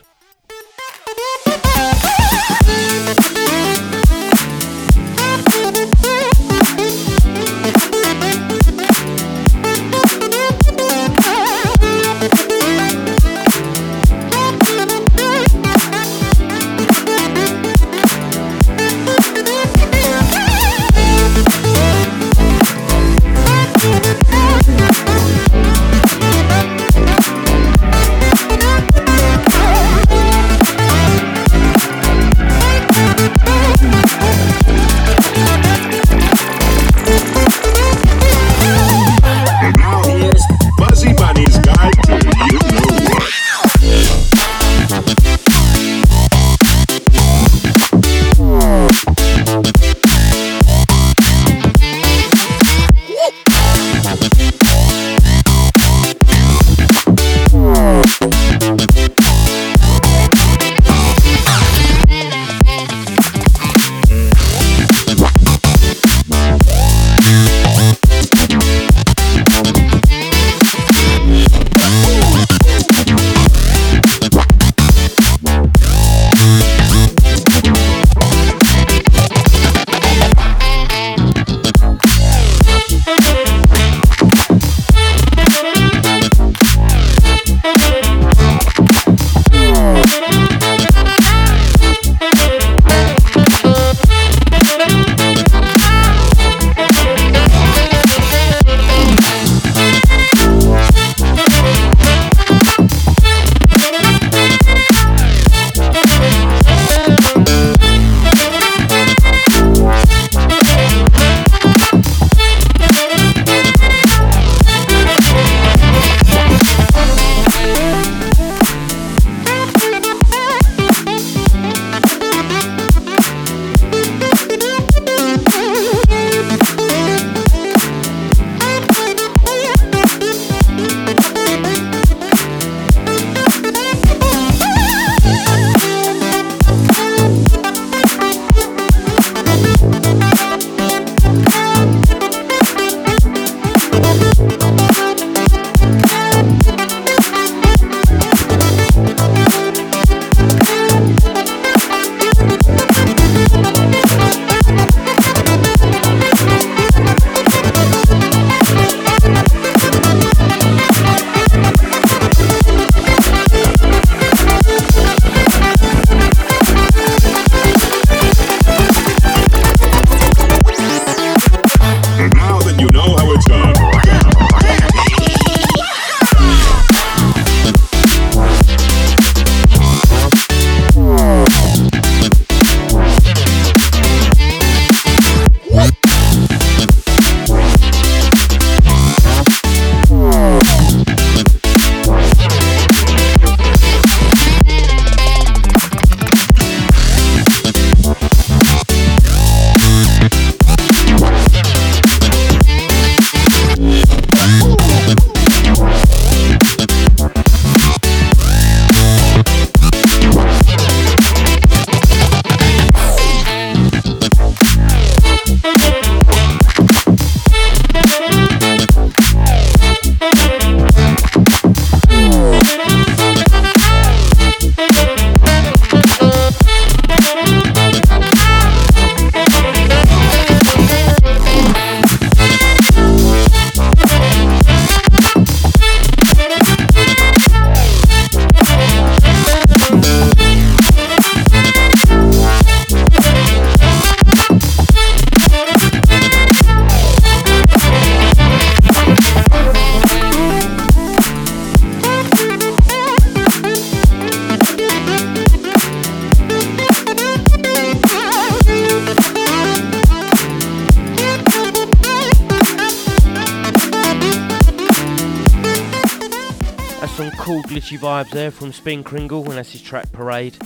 There 268.43 268.51
from 268.51 268.73
Spin 268.73 269.05
Kringle, 269.05 269.45
and 269.45 269.53
that's 269.53 269.71
his 269.71 269.81
track 269.81 270.11
Parade. 270.11 270.57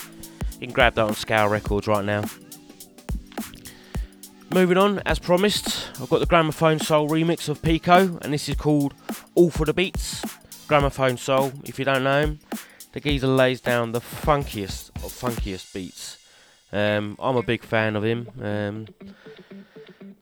You 0.52 0.60
can 0.60 0.70
grab 0.70 0.94
that 0.94 1.02
on 1.02 1.14
Scour 1.14 1.50
Records 1.50 1.86
right 1.86 2.06
now. 2.06 2.24
Moving 4.50 4.78
on, 4.78 5.02
as 5.04 5.18
promised, 5.18 5.90
I've 6.00 6.08
got 6.08 6.20
the 6.20 6.26
Gramophone 6.26 6.78
Soul 6.78 7.06
remix 7.06 7.50
of 7.50 7.60
Pico, 7.60 8.18
and 8.22 8.32
this 8.32 8.48
is 8.48 8.54
called 8.54 8.94
All 9.34 9.50
for 9.50 9.66
the 9.66 9.74
Beats. 9.74 10.24
Gramophone 10.66 11.18
Soul, 11.18 11.52
if 11.64 11.78
you 11.78 11.84
don't 11.84 12.02
know 12.02 12.22
him, 12.22 12.38
the 12.92 13.00
geezer 13.00 13.26
lays 13.26 13.60
down 13.60 13.92
the 13.92 14.00
funkiest 14.00 14.88
of 15.04 15.12
funkiest 15.12 15.74
beats. 15.74 16.16
Um, 16.72 17.16
I'm 17.18 17.36
a 17.36 17.42
big 17.42 17.62
fan 17.62 17.94
of 17.94 18.04
him, 18.04 18.30
um, 18.40 18.86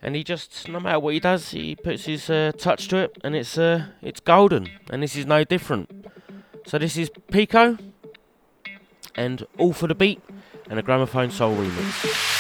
and 0.03 0.17
he 0.17 0.25
just, 0.25 0.69
no 0.69 0.81
matter 0.81 0.99
what 0.99 1.15
he 1.15 1.21
does, 1.21 1.53
he 1.53 1.77
puts 1.77 2.07
his 2.07 2.29
uh, 2.29 2.51
touch 2.59 2.89
to 2.89 2.97
it, 2.97 3.17
and 3.23 3.37
it's 3.37 3.57
uh, 3.57 3.87
it's 4.03 4.19
golden, 4.19 4.69
and 4.91 5.05
this 5.05 5.15
is 5.15 5.25
no 5.25 5.45
different. 5.45 5.89
So 6.75 6.79
this 6.79 6.97
is 6.97 7.09
Pico, 7.31 7.79
and 9.15 9.47
All 9.59 9.73
for 9.73 9.87
the 9.87 9.95
Beat, 9.95 10.21
and 10.69 10.77
a 10.77 10.83
Gramophone 10.83 11.31
Soul 11.31 11.55
remix. 11.55 12.35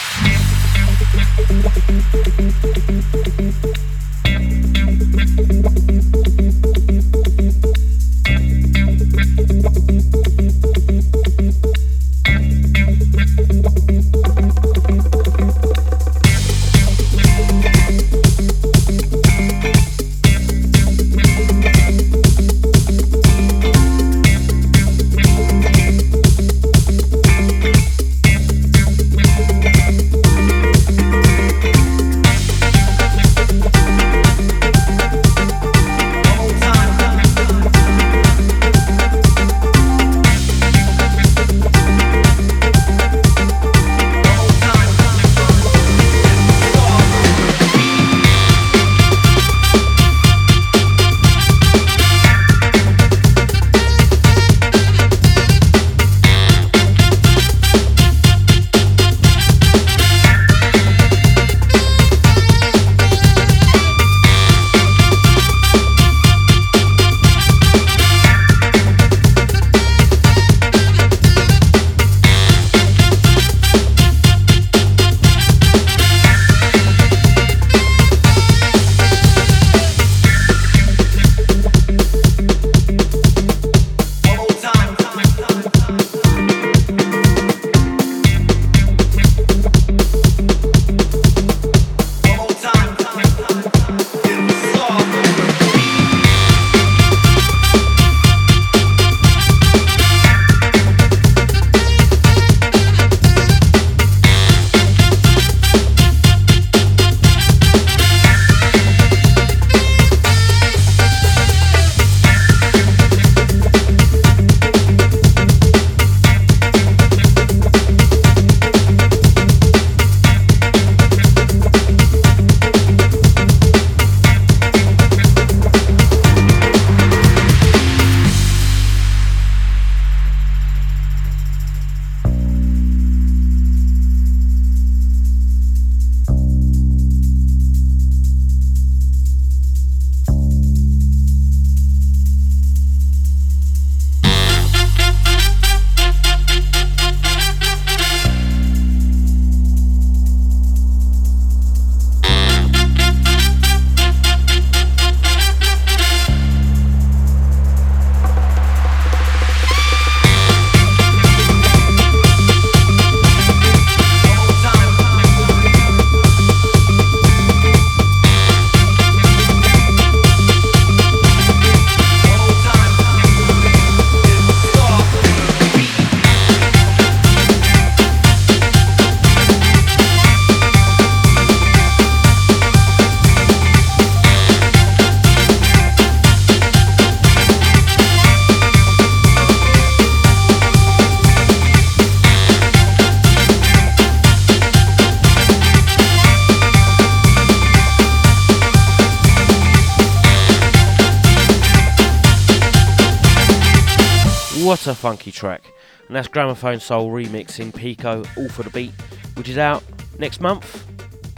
Track. 205.45 205.75
And 206.07 206.17
that's 206.17 206.27
Gramophone 206.27 206.81
Soul 206.81 207.11
remixing 207.11 207.75
Pico, 207.75 208.25
All 208.39 208.49
for 208.49 208.63
the 208.63 208.71
Beat, 208.71 208.93
which 209.35 209.51
is 209.51 209.59
out 209.59 209.85
next 210.19 210.41
month 210.41 210.87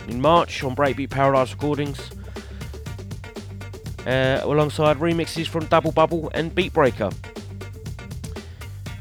in 0.06 0.20
March 0.20 0.62
on 0.62 0.76
Breakbeat 0.76 1.10
Paradise 1.10 1.50
Recordings. 1.50 1.98
Uh, 4.06 4.38
alongside 4.44 4.98
remixes 4.98 5.48
from 5.48 5.66
Double 5.66 5.90
Bubble 5.90 6.30
and 6.34 6.54
Beatbreaker. 6.54 7.12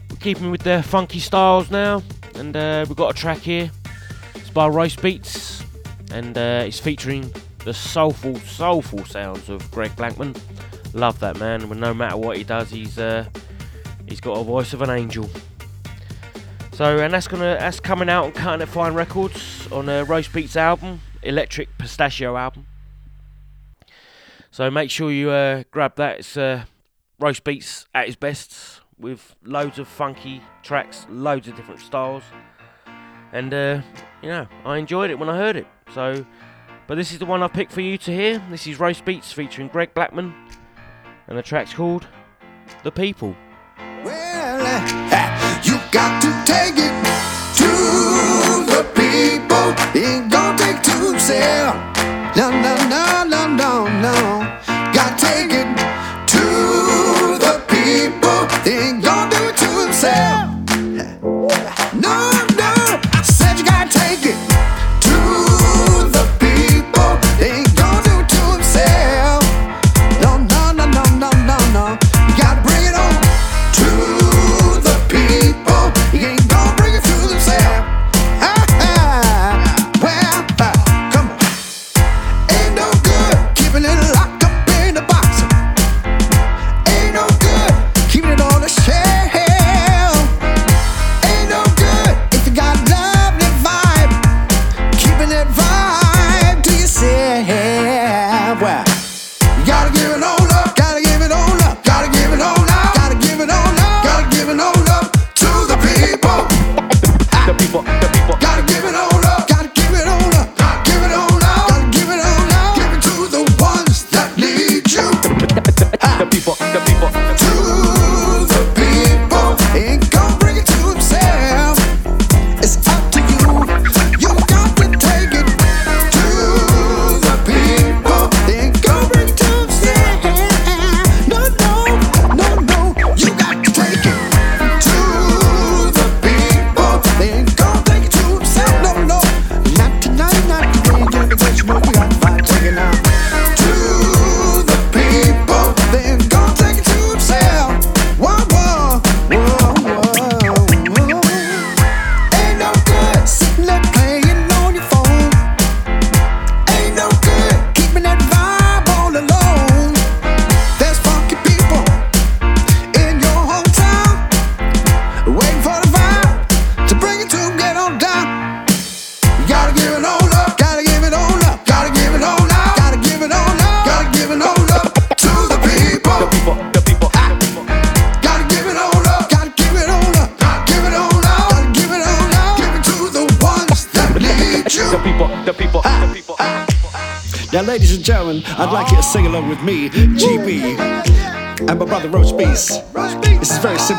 We're 0.10 0.18
keeping 0.18 0.50
with 0.50 0.64
the 0.64 0.82
funky 0.82 1.20
styles 1.20 1.70
now, 1.70 2.02
and 2.34 2.58
uh, 2.58 2.86
we've 2.88 2.98
got 2.98 3.16
a 3.16 3.16
track 3.16 3.38
here. 3.38 3.70
It's 4.34 4.50
by 4.50 4.68
Roast 4.68 5.04
Beats, 5.04 5.64
and 6.12 6.36
uh, 6.36 6.64
it's 6.66 6.80
featuring 6.80 7.32
the 7.64 7.76
soulful, 7.76 8.38
soulful 8.40 9.06
sounds 9.06 9.50
of 9.50 9.70
Greg 9.70 9.96
Blackman. 9.96 10.36
Love 10.94 11.20
that 11.20 11.38
man. 11.38 11.70
No 11.80 11.94
matter 11.94 12.18
what 12.18 12.38
he 12.38 12.44
does, 12.44 12.72
he's 12.72 12.98
uh, 12.98 13.26
he's 13.34 13.35
got 14.26 14.40
a 14.40 14.44
voice 14.44 14.74
of 14.74 14.82
an 14.82 14.90
angel. 14.90 15.30
So, 16.74 16.98
and 16.98 17.14
that's 17.14 17.28
gonna 17.28 17.58
that's 17.60 17.80
coming 17.80 18.10
out 18.10 18.26
on 18.26 18.32
Cutting 18.32 18.62
It 18.62 18.66
Fine 18.66 18.96
Records 18.96 19.72
on 19.72 19.88
a 19.88 20.04
Roast 20.04 20.34
Beats 20.34 20.58
album, 20.58 21.00
Electric 21.22 21.78
Pistachio 21.78 22.36
album. 22.36 22.66
So 24.50 24.72
make 24.72 24.90
sure 24.90 25.12
you 25.12 25.30
uh, 25.30 25.64
grab 25.70 25.96
that. 25.98 26.20
It's 26.20 26.36
uh, 26.36 26.66
Roast 27.20 27.44
Beats 27.44 27.86
at 27.94 28.08
his 28.08 28.16
best 28.16 28.82
with 28.98 29.36
loads 29.44 29.78
of 29.78 29.88
funky 29.88 30.42
tracks, 30.64 31.06
loads 31.08 31.48
of 31.48 31.56
different 31.56 31.82
styles, 31.82 32.24
and 33.32 33.54
uh, 33.54 33.82
you 34.24 34.30
know 34.30 34.48
I 34.66 34.78
enjoyed 34.78 35.12
it 35.12 35.20
when 35.20 35.30
I 35.30 35.38
heard 35.38 35.56
it. 35.56 35.68
So, 35.94 36.26
but 36.88 36.96
this 36.96 37.12
is 37.12 37.20
the 37.20 37.28
one 37.28 37.44
I 37.44 37.48
picked 37.48 37.72
for 37.72 37.82
you 37.82 38.00
to 38.00 38.12
hear. 38.12 38.42
This 38.50 38.66
is 38.66 38.80
Roast 38.80 39.06
Beats 39.06 39.32
featuring 39.32 39.68
Greg 39.68 39.94
Blackman, 39.94 40.34
and 41.28 41.38
the 41.38 41.44
track's 41.44 41.76
called 41.76 42.08
"The 42.84 42.92
People." 42.92 43.36
Got 45.96 46.22
to 46.24 46.28
take 46.44 46.76
it 46.78 46.92
to 47.56 47.72
the 48.68 48.84
people. 48.96 49.68
Ain't 49.96 50.30
gonna 50.30 50.58
take 50.58 50.84
two 50.84 51.18
cents. 51.18 52.36
No, 52.36 52.52
no, 52.52 52.76
no, 52.90 53.24
no, 53.24 53.48
no, 53.48 53.88
no. 54.02 54.35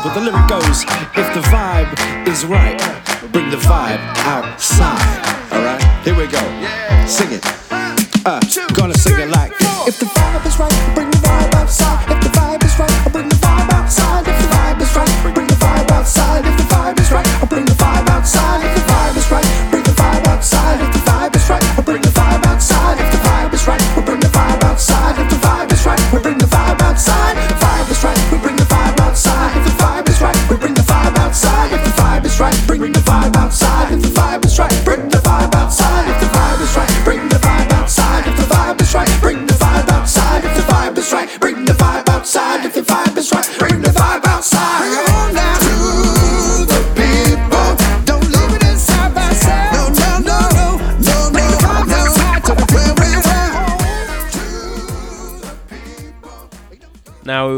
Total 0.07 0.36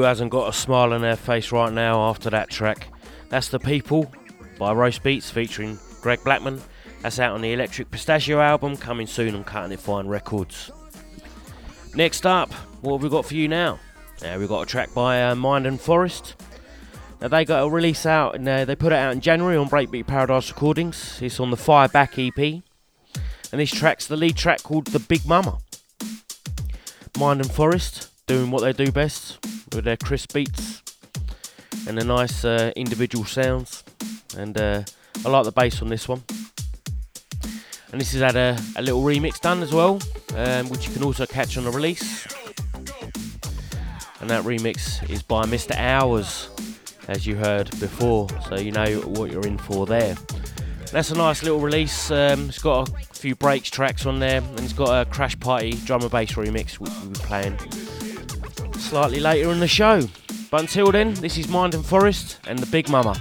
hasn't 0.10 0.32
got 0.32 0.50
a 0.50 0.54
smile 0.54 0.94
on 0.94 1.02
their 1.02 1.16
face 1.16 1.52
right 1.52 1.72
now 1.72 2.10
after 2.10 2.32
that 2.32 2.50
track? 2.50 2.88
That's 3.30 3.50
The 3.50 3.60
People 3.60 4.12
by 4.58 4.74
Roast 4.74 5.04
Beats 5.04 5.30
featuring 5.30 5.78
Greg 6.02 6.24
Blackman. 6.24 6.60
That's 7.04 7.20
out 7.20 7.36
on 7.36 7.42
the 7.42 7.54
Electric 7.54 7.92
Pistachio 7.92 8.40
album, 8.40 8.76
coming 8.76 9.06
soon 9.06 9.36
on 9.36 9.44
Cutting 9.44 9.72
It 9.72 9.80
Fine 9.80 10.08
Records. 10.08 10.72
Next 11.94 12.26
up, 12.26 12.52
what 12.82 12.94
have 12.94 13.04
we 13.04 13.10
got 13.10 13.24
for 13.24 13.36
you 13.36 13.48
now? 13.48 13.80
Uh, 14.26 14.36
we've 14.40 14.50
got 14.50 14.64
a 14.64 14.66
track 14.66 14.92
by 14.96 15.22
uh, 15.22 15.36
Mind 15.36 15.68
and 15.68 15.80
Forest. 15.80 16.42
Now 17.22 17.28
they 17.28 17.46
got 17.46 17.64
a 17.64 17.70
release 17.70 18.08
out, 18.08 18.34
and 18.34 18.50
uh, 18.50 18.66
they 18.66 18.76
put 18.76 18.92
it 18.92 18.96
out 18.96 19.14
in 19.14 19.22
January 19.22 19.58
on 19.58 19.70
Breakbeat 19.70 20.08
Paradise 20.08 20.50
Recordings. 20.50 21.22
It's 21.22 21.40
on 21.40 21.52
the 21.52 21.56
Fireback 21.56 22.18
EP, 22.18 22.64
and 23.52 23.62
this 23.62 23.70
track's 23.70 24.08
the 24.08 24.18
lead 24.18 24.38
track 24.38 24.64
called 24.64 24.88
The 24.88 25.00
Big 25.00 25.24
Mama. 25.28 25.60
Mind 27.20 27.42
and 27.42 27.52
Forest 27.52 28.10
doing 28.26 28.50
what 28.50 28.64
they 28.64 28.74
do 28.74 28.92
best 28.92 29.38
with 29.74 29.86
their 29.86 29.98
crisp 29.98 30.34
beats 30.34 30.82
and 31.88 31.98
the 31.98 32.04
nice 32.04 32.46
uh, 32.46 32.72
individual 32.76 33.26
sounds. 33.26 33.84
And 34.38 34.58
uh, 34.58 34.84
I 35.26 35.30
like 35.30 35.46
the 35.46 35.52
bass 35.52 35.82
on 35.82 35.90
this 35.90 36.08
one. 36.08 36.24
And 37.92 38.00
this 38.00 38.12
has 38.14 38.22
had 38.22 38.36
a, 38.36 38.58
a 38.76 38.82
little 38.82 39.02
remix 39.02 39.40
done 39.42 39.64
as 39.64 39.74
well, 39.74 40.00
um, 40.36 40.70
which 40.70 40.88
you 40.88 40.94
can 40.94 41.04
also 41.04 41.26
catch 41.26 41.58
on 41.58 41.64
the 41.64 41.72
release. 41.72 42.28
And 44.22 44.30
that 44.30 44.44
remix 44.44 45.10
is 45.10 45.24
by 45.24 45.46
Mr. 45.46 45.76
Hours, 45.76 46.50
as 47.08 47.26
you 47.26 47.36
heard 47.36 47.72
before, 47.80 48.28
so 48.48 48.56
you 48.58 48.72
know 48.72 49.00
what 49.00 49.32
you're 49.32 49.48
in 49.48 49.58
for 49.58 49.88
there. 49.88 50.16
That's 50.92 51.10
a 51.12 51.16
nice 51.16 51.42
little 51.42 51.60
release. 51.60 52.12
Um, 52.12 52.50
it's 52.50 52.60
got 52.60 52.90
a 52.90 52.92
few 53.14 53.36
breaks 53.36 53.70
tracks 53.70 54.06
on 54.06 54.20
there, 54.20 54.42
and 54.42 54.60
it's 54.60 54.74
got 54.74 55.08
a 55.08 55.10
Crash 55.10 55.40
Party 55.40 55.72
drum 55.86 56.02
and 56.02 56.12
bass 56.12 56.34
remix, 56.34 56.74
which 56.74 56.92
we'll 57.02 57.12
be 57.12 57.20
playing 57.20 57.58
slightly 58.90 59.20
later 59.20 59.52
in 59.52 59.60
the 59.60 59.68
show. 59.68 60.02
But 60.50 60.62
until 60.62 60.92
then, 60.92 61.14
this 61.14 61.38
is 61.38 61.48
Mind 61.48 61.76
and 61.76 61.86
Forest 61.86 62.40
and 62.48 62.58
the 62.58 62.66
Big 62.66 62.90
Mama. 62.90 63.16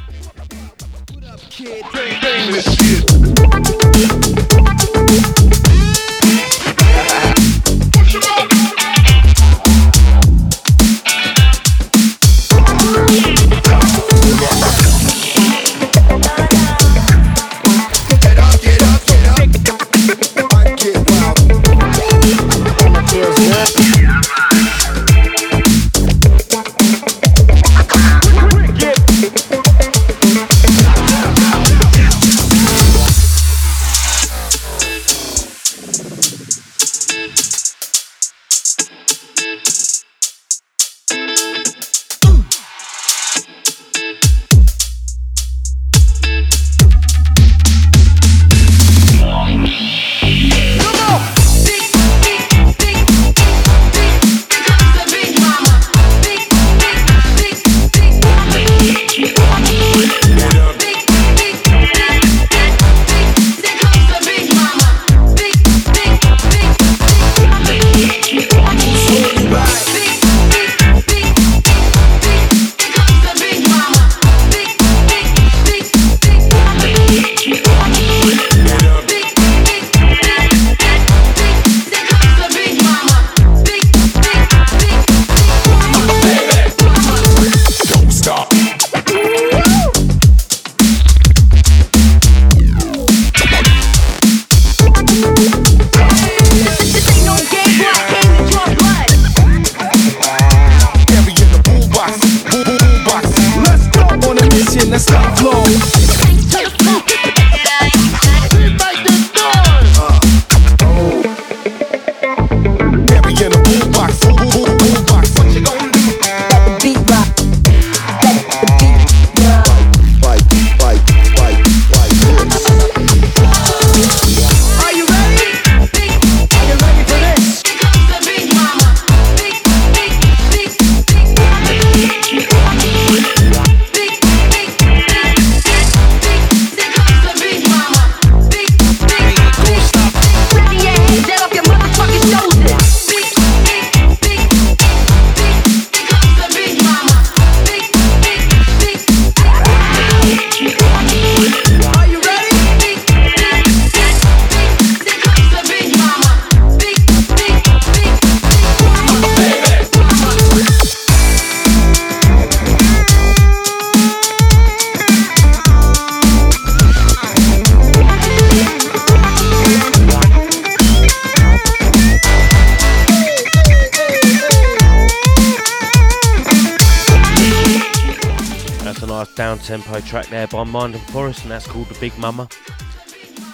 Mind 180.69 180.95
and 180.95 181.03
Forest, 181.05 181.43
and 181.43 181.51
that's 181.51 181.67
called 181.67 181.89
The 181.89 181.99
Big 181.99 182.17
Mama, 182.19 182.49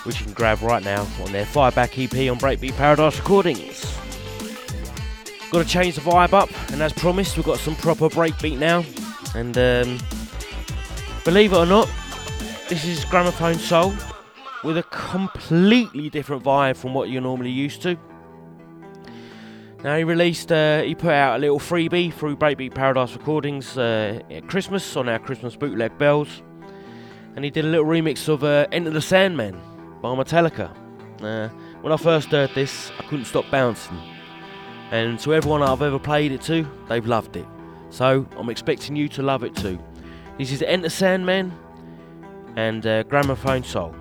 which 0.04 0.18
you 0.18 0.24
can 0.26 0.34
grab 0.34 0.60
right 0.62 0.82
now 0.82 1.06
on 1.22 1.32
their 1.32 1.44
Fireback 1.44 1.98
EP 1.98 2.30
on 2.30 2.38
Breakbeat 2.38 2.76
Paradise 2.76 3.18
Recordings. 3.18 3.96
Got 5.50 5.62
to 5.62 5.68
change 5.68 5.94
the 5.94 6.00
vibe 6.00 6.32
up, 6.32 6.50
and 6.72 6.82
as 6.82 6.92
promised, 6.92 7.36
we've 7.36 7.46
got 7.46 7.58
some 7.58 7.76
proper 7.76 8.08
breakbeat 8.08 8.58
now. 8.58 8.84
And 9.34 9.56
um, 9.56 9.98
believe 11.24 11.52
it 11.52 11.56
or 11.56 11.66
not, 11.66 11.88
this 12.68 12.84
is 12.84 13.04
Gramophone 13.04 13.58
Soul 13.58 13.94
with 14.64 14.78
a 14.78 14.82
completely 14.84 16.10
different 16.10 16.42
vibe 16.42 16.76
from 16.76 16.94
what 16.94 17.10
you're 17.10 17.20
normally 17.22 17.50
used 17.50 17.82
to. 17.82 17.98
Now 19.84 19.98
he 19.98 20.04
released, 20.04 20.50
uh, 20.50 20.80
he 20.80 20.94
put 20.94 21.12
out 21.12 21.36
a 21.36 21.38
little 21.38 21.58
freebie 21.58 22.10
through 22.10 22.36
Breakbeat 22.36 22.74
Paradise 22.74 23.12
Recordings 23.12 23.76
uh, 23.76 24.18
at 24.30 24.48
Christmas 24.48 24.96
on 24.96 25.10
our 25.10 25.18
Christmas 25.18 25.56
bootleg 25.56 25.98
bells, 25.98 26.42
and 27.34 27.44
he 27.44 27.50
did 27.50 27.64
a 27.64 27.68
little 27.68 27.86
remix 27.86 28.28
of 28.28 28.44
uh, 28.44 28.66
Enter 28.72 28.90
the 28.90 29.00
Sandman 29.00 29.60
by 30.00 30.08
Metallica. 30.10 30.70
Uh, 31.20 31.48
when 31.80 31.92
I 31.92 31.96
first 31.96 32.28
heard 32.28 32.50
this, 32.54 32.90
I 32.98 33.02
couldn't 33.04 33.26
stop 33.26 33.44
bouncing, 33.50 34.00
and 34.90 35.18
to 35.20 35.34
everyone 35.34 35.62
I've 35.62 35.82
ever 35.82 35.98
played 35.98 36.32
it 36.32 36.42
to, 36.42 36.66
they've 36.88 37.06
loved 37.06 37.36
it. 37.36 37.46
So 37.90 38.26
I'm 38.36 38.50
expecting 38.50 38.96
you 38.96 39.08
to 39.10 39.22
love 39.22 39.44
it 39.44 39.54
too. 39.54 39.78
This 40.38 40.50
is 40.50 40.62
Enter 40.62 40.88
Sandman 40.88 41.52
and 42.56 42.86
uh, 42.86 43.02
Gramophone 43.04 43.64
Soul. 43.64 43.94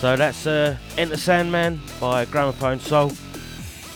So 0.00 0.14
that's 0.14 0.46
uh, 0.46 0.76
Enter 0.96 1.16
Sandman 1.16 1.80
by 1.98 2.24
Gramophone 2.24 2.78
Soul. 2.78 3.10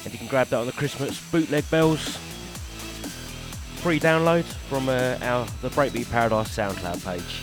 And 0.04 0.12
you 0.12 0.18
can 0.18 0.26
grab 0.26 0.48
that 0.48 0.58
on 0.58 0.66
the 0.66 0.72
Christmas 0.72 1.20
bootleg 1.30 1.70
bells. 1.70 2.16
Free 3.76 4.00
download 4.00 4.42
from 4.42 4.88
uh, 4.88 5.16
our 5.22 5.46
the 5.60 5.68
Breakbeat 5.68 6.10
Paradise 6.10 6.56
SoundCloud 6.56 7.04
page. 7.04 7.42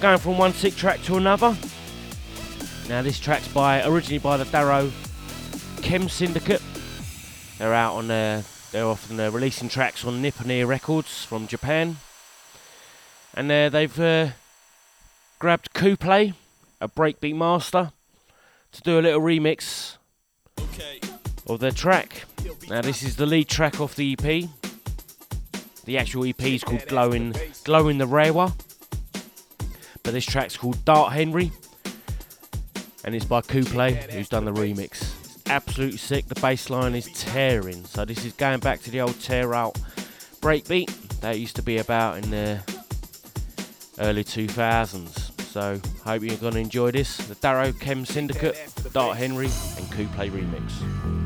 Going 0.00 0.18
from 0.18 0.38
one 0.38 0.52
sick 0.54 0.74
track 0.74 1.02
to 1.02 1.18
another. 1.18 1.56
Now 2.88 3.02
this 3.02 3.20
track's 3.20 3.46
by 3.46 3.84
originally 3.86 4.18
by 4.18 4.38
the 4.38 4.44
Darrow 4.46 4.90
Chem 5.80 6.08
Syndicate. 6.08 6.62
They're 7.58 7.74
out 7.74 7.94
on 7.94 8.10
uh, 8.10 8.42
they're 8.72 8.86
often 8.86 9.20
uh, 9.20 9.30
releasing 9.30 9.68
tracks 9.68 10.04
on 10.04 10.20
Nippon 10.20 10.66
Records 10.66 11.24
from 11.24 11.46
Japan. 11.46 11.98
And 13.34 13.52
uh, 13.52 13.68
they've 13.68 14.00
uh, 14.00 14.30
grabbed 15.38 15.72
Couplay, 15.74 16.34
a 16.80 16.88
breakbeat 16.88 17.36
master, 17.36 17.92
to 18.72 18.82
do 18.82 18.98
a 18.98 19.02
little 19.02 19.20
remix 19.20 19.96
of 21.46 21.60
their 21.60 21.70
track. 21.70 22.24
Now 22.68 22.82
this 22.82 23.02
is 23.02 23.16
the 23.16 23.26
lead 23.26 23.48
track 23.48 23.80
off 23.80 23.94
the 23.96 24.12
EP. 24.12 24.48
The 25.84 25.96
actual 25.98 26.26
EP 26.26 26.42
is 26.42 26.62
called 26.62 26.86
Glowing 26.86 27.34
Glowing 27.64 27.98
the 27.98 28.06
Rewa. 28.06 28.52
But 30.02 30.12
this 30.12 30.26
track's 30.26 30.56
called 30.56 30.84
Dart 30.84 31.12
Henry. 31.12 31.50
And 33.04 33.14
it's 33.14 33.24
by 33.24 33.40
Couplay, 33.40 34.10
who's 34.10 34.28
done 34.28 34.44
the 34.44 34.52
remix. 34.52 35.14
absolutely 35.48 35.98
sick. 35.98 36.26
The 36.26 36.40
bass 36.40 36.70
line 36.70 36.94
is 36.94 37.06
tearing. 37.14 37.84
So 37.84 38.04
this 38.04 38.24
is 38.24 38.32
going 38.34 38.60
back 38.60 38.80
to 38.82 38.90
the 38.90 39.00
old 39.00 39.18
tear 39.20 39.54
out 39.54 39.78
breakbeat 40.40 40.90
that 41.20 41.38
used 41.38 41.56
to 41.56 41.62
be 41.62 41.78
about 41.78 42.18
in 42.22 42.30
the 42.30 42.60
early 43.98 44.24
2000s. 44.24 45.27
So 45.48 45.80
hope 46.04 46.22
you're 46.22 46.36
going 46.36 46.52
to 46.54 46.60
enjoy 46.60 46.90
this. 46.90 47.16
The 47.16 47.34
Darrow 47.36 47.72
Chem 47.72 48.04
Syndicate, 48.04 48.56
Dart 48.92 49.16
Henry, 49.16 49.46
and 49.46 49.86
Couplay 49.86 50.30
remix. 50.30 51.17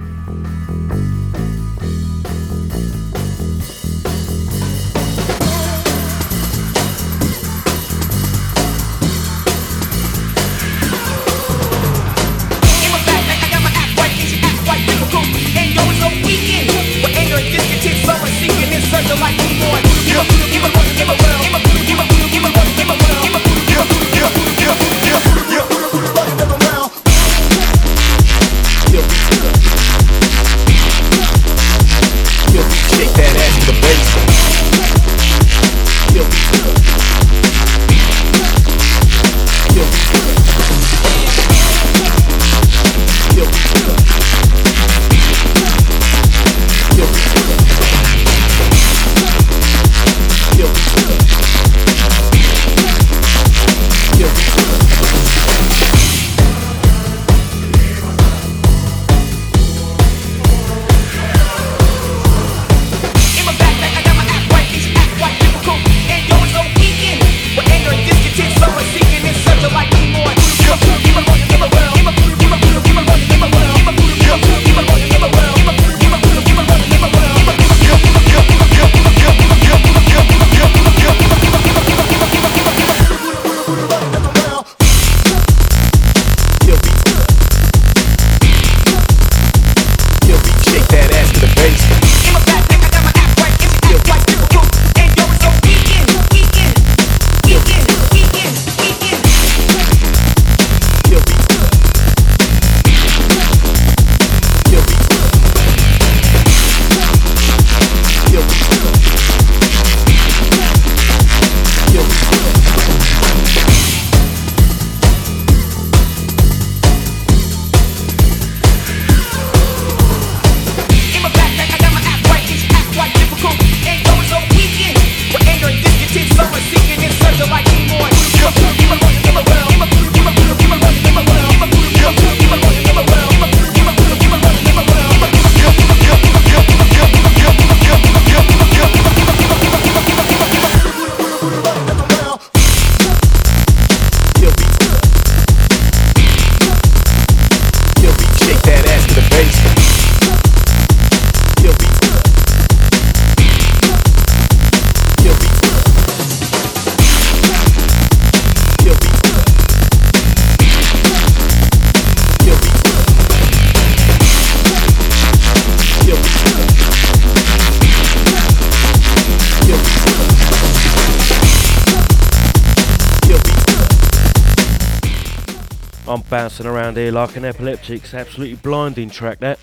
Around 176.93 177.05
here 177.05 177.13
like 177.13 177.37
an 177.37 177.45
epileptic. 177.47 178.05
It's 178.05 178.13
absolutely 178.13 178.57
blinding 178.57 179.09
track 179.09 179.39
that. 179.39 179.59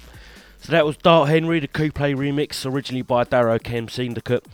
So 0.61 0.71
that 0.71 0.83
was 0.83 0.97
Dart 0.97 1.29
Henry, 1.29 1.59
the 1.59 1.67
Couplay 1.67 2.15
remix, 2.15 2.65
originally 2.65 3.03
by 3.03 3.23
Darrow 3.23 3.59
Chem 3.59 3.87
Syndicate, 3.87 4.47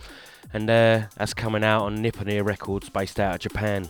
and 0.52 0.68
uh, 0.68 1.04
that's 1.16 1.32
coming 1.32 1.64
out 1.64 1.84
on 1.84 2.02
Nippon 2.02 2.44
Records, 2.44 2.90
based 2.90 3.18
out 3.18 3.36
of 3.36 3.40
Japan. 3.40 3.88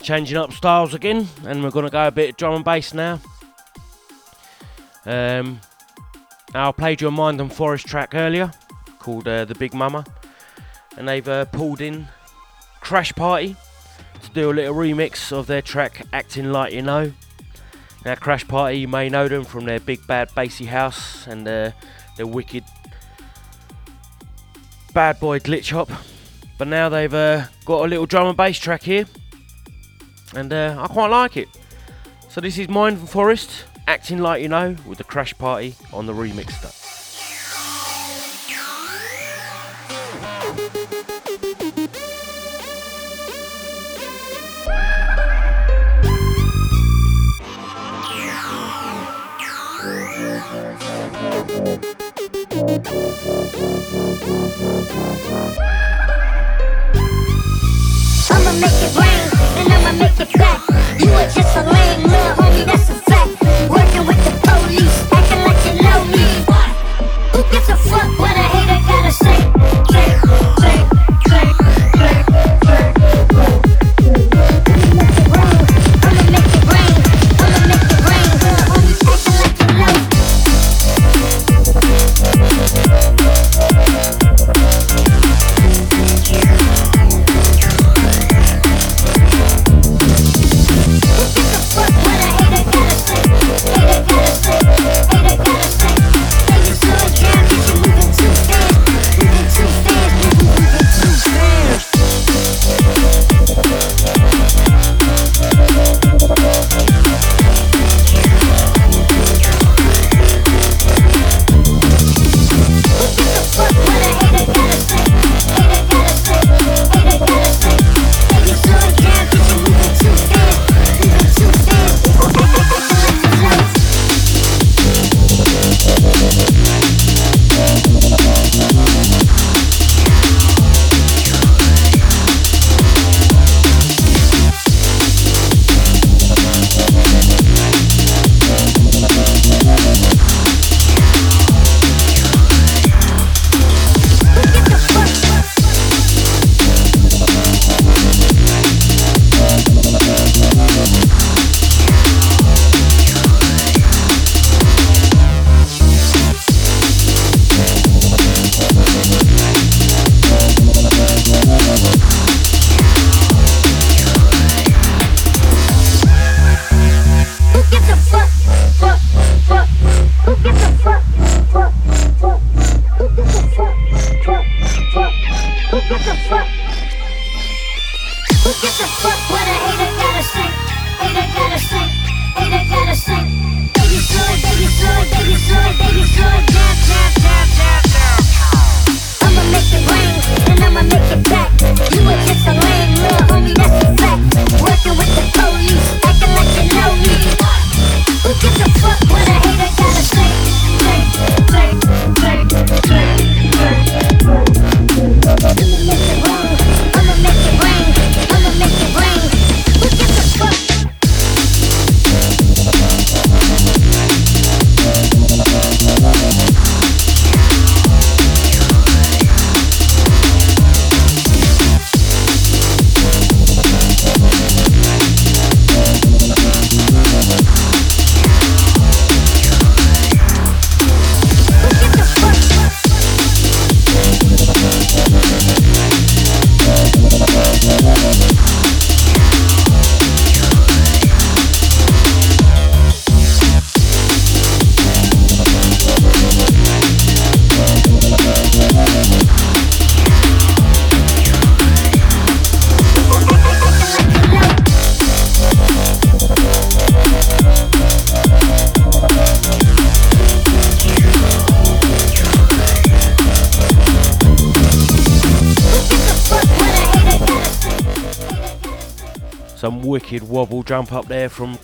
Changing 0.00 0.36
up 0.36 0.52
styles 0.52 0.94
again, 0.94 1.26
and 1.44 1.64
we're 1.64 1.72
gonna 1.72 1.90
go 1.90 2.06
a 2.06 2.12
bit 2.12 2.36
drum 2.36 2.54
and 2.54 2.64
bass 2.64 2.94
now. 2.94 3.20
Um, 5.04 5.60
I 6.54 6.70
played 6.70 7.00
you 7.00 7.08
a 7.08 7.10
Mind 7.10 7.40
and 7.40 7.52
Forest 7.52 7.88
track 7.88 8.14
earlier, 8.14 8.52
called 9.00 9.26
uh, 9.26 9.46
The 9.46 9.56
Big 9.56 9.74
Mama, 9.74 10.04
and 10.96 11.08
they've 11.08 11.28
uh, 11.28 11.46
pulled 11.46 11.80
in 11.80 12.06
Crash 12.80 13.12
Party 13.14 13.56
to 14.22 14.30
do 14.30 14.50
a 14.50 14.52
little 14.52 14.76
remix 14.76 15.32
of 15.32 15.48
their 15.48 15.62
track 15.62 16.06
Acting 16.12 16.52
Like 16.52 16.72
You 16.72 16.82
Know. 16.82 17.12
Now, 18.04 18.14
Crash 18.14 18.48
Party, 18.48 18.78
you 18.78 18.88
may 18.88 19.08
know 19.08 19.28
them 19.28 19.44
from 19.44 19.66
their 19.66 19.80
big 19.80 20.06
bad 20.06 20.34
bassy 20.34 20.64
house 20.64 21.26
and 21.26 21.46
uh, 21.46 21.72
their 22.16 22.26
wicked 22.26 22.64
bad 24.94 25.20
boy 25.20 25.38
glitch 25.38 25.70
hop. 25.70 25.90
But 26.56 26.68
now 26.68 26.88
they've 26.88 27.12
uh, 27.12 27.44
got 27.64 27.84
a 27.84 27.88
little 27.88 28.06
drum 28.06 28.28
and 28.28 28.36
bass 28.36 28.58
track 28.58 28.82
here, 28.82 29.06
and 30.34 30.52
uh, 30.52 30.76
I 30.78 30.86
quite 30.86 31.08
like 31.08 31.36
it. 31.36 31.48
So, 32.28 32.40
this 32.40 32.58
is 32.58 32.68
and 32.68 33.08
Forest 33.08 33.64
Acting 33.86 34.18
Like 34.18 34.40
You 34.40 34.48
Know 34.48 34.76
with 34.86 34.98
the 34.98 35.04
Crash 35.04 35.36
Party 35.36 35.74
on 35.92 36.06
the 36.06 36.12
remix 36.12 36.52
stuff. 36.52 36.79
I'ma 52.90 52.98
make 58.58 58.82
it 58.82 58.96
rain, 58.98 59.30
and 59.58 59.72
I'ma 59.72 59.92
make 59.92 60.18
it 60.18 60.32
back. 60.32 60.60
You 60.98 61.12
are 61.12 61.28
just 61.30 61.56
a 61.56 61.62
lame 61.62 62.02
little 62.02 62.34
homie, 62.34 62.64
that's 62.66 62.90
a 62.90 62.94
fact. 63.06 63.40
Working 63.70 64.06
with 64.08 64.18
the 64.24 64.29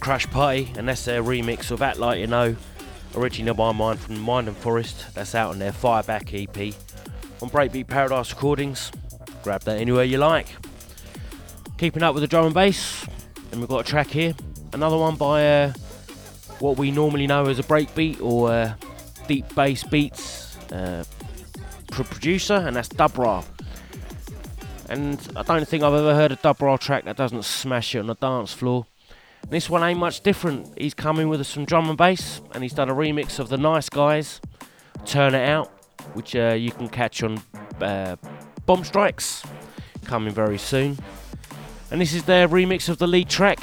Crash 0.07 0.31
Party, 0.31 0.73
and 0.77 0.87
that's 0.87 1.05
their 1.05 1.21
remix 1.21 1.73
of 1.73 1.83
Act 1.83 1.99
Like 1.99 2.21
You 2.21 2.29
Know, 2.29 2.55
originally 3.17 3.53
by 3.57 3.73
mine 3.73 3.97
from 3.97 4.21
Mind 4.21 4.47
and 4.47 4.57
Forest. 4.57 5.05
That's 5.15 5.35
out 5.35 5.51
on 5.51 5.59
their 5.59 5.73
Fireback 5.73 6.33
EP 6.33 6.73
on 7.43 7.51
Breakbeat 7.51 7.89
Paradise 7.89 8.31
Recordings. 8.31 8.93
Grab 9.43 9.63
that 9.63 9.81
anywhere 9.81 10.05
you 10.05 10.19
like. 10.19 10.47
Keeping 11.77 12.05
up 12.05 12.15
with 12.15 12.21
the 12.21 12.29
drum 12.29 12.45
and 12.45 12.55
bass, 12.55 13.05
and 13.51 13.59
we've 13.59 13.69
got 13.69 13.81
a 13.81 13.91
track 13.91 14.07
here. 14.07 14.33
Another 14.73 14.97
one 14.97 15.17
by 15.17 15.45
uh, 15.45 15.73
what 16.61 16.79
we 16.79 16.93
normally 16.93 17.27
know 17.27 17.47
as 17.47 17.59
a 17.59 17.65
breakbeat 17.65 18.23
or 18.23 18.53
uh, 18.53 18.75
deep 19.27 19.53
bass 19.57 19.83
beats 19.83 20.57
uh, 20.71 21.03
pro- 21.91 22.05
producer, 22.05 22.55
and 22.55 22.77
that's 22.77 22.91
Dubra. 22.91 23.45
And 24.89 25.19
I 25.35 25.43
don't 25.43 25.67
think 25.67 25.83
I've 25.83 25.95
ever 25.95 26.15
heard 26.15 26.31
a 26.31 26.37
Dubra 26.37 26.79
track 26.79 27.07
that 27.07 27.17
doesn't 27.17 27.45
smash 27.45 27.97
it 27.97 27.99
on 27.99 28.07
the 28.07 28.15
dance 28.15 28.53
floor. 28.53 28.87
This 29.49 29.71
one 29.71 29.85
ain't 29.85 30.01
much 30.01 30.23
different. 30.23 30.77
He's 30.77 30.93
coming 30.93 31.29
with 31.29 31.41
us 31.41 31.47
some 31.49 31.65
drum 31.65 31.89
and 31.89 31.97
bass, 31.97 32.41
and 32.53 32.65
he's 32.65 32.73
done 32.73 32.91
a 32.91 32.95
remix 32.95 33.39
of 33.39 33.49
the 33.49 33.57
Nice 33.57 33.89
Guys, 33.89 34.41
Turn 35.05 35.37
It 35.37 35.49
Out, 35.49 35.69
which 36.15 36.35
uh, 36.35 36.57
you 36.59 36.73
can 36.73 36.89
catch 36.89 37.23
on 37.23 37.41
uh, 37.81 38.17
Bomb 38.67 38.83
Strikes, 38.83 39.45
coming 40.05 40.35
very 40.35 40.59
soon. 40.59 40.99
And 41.93 42.01
this 42.01 42.13
is 42.13 42.25
their 42.25 42.49
remix 42.49 42.89
of 42.89 42.99
the 42.99 43.07
lead 43.07 43.29
track. 43.29 43.61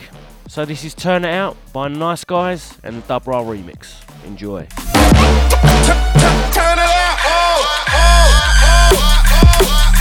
So 0.47 0.63
this 0.63 0.85
is 0.85 0.93
Turn 0.93 1.25
It 1.25 1.33
Out 1.33 1.57
by 1.73 1.89
Nice 1.89 2.23
Guys 2.23 2.77
and 2.83 3.03
the 3.03 3.19
Dubra 3.19 3.43
remix. 3.43 3.99
Enjoy. 4.25 4.65
Turn 6.53 6.79
it 6.79 6.79
out. 6.79 7.03
Turn 7.89 9.92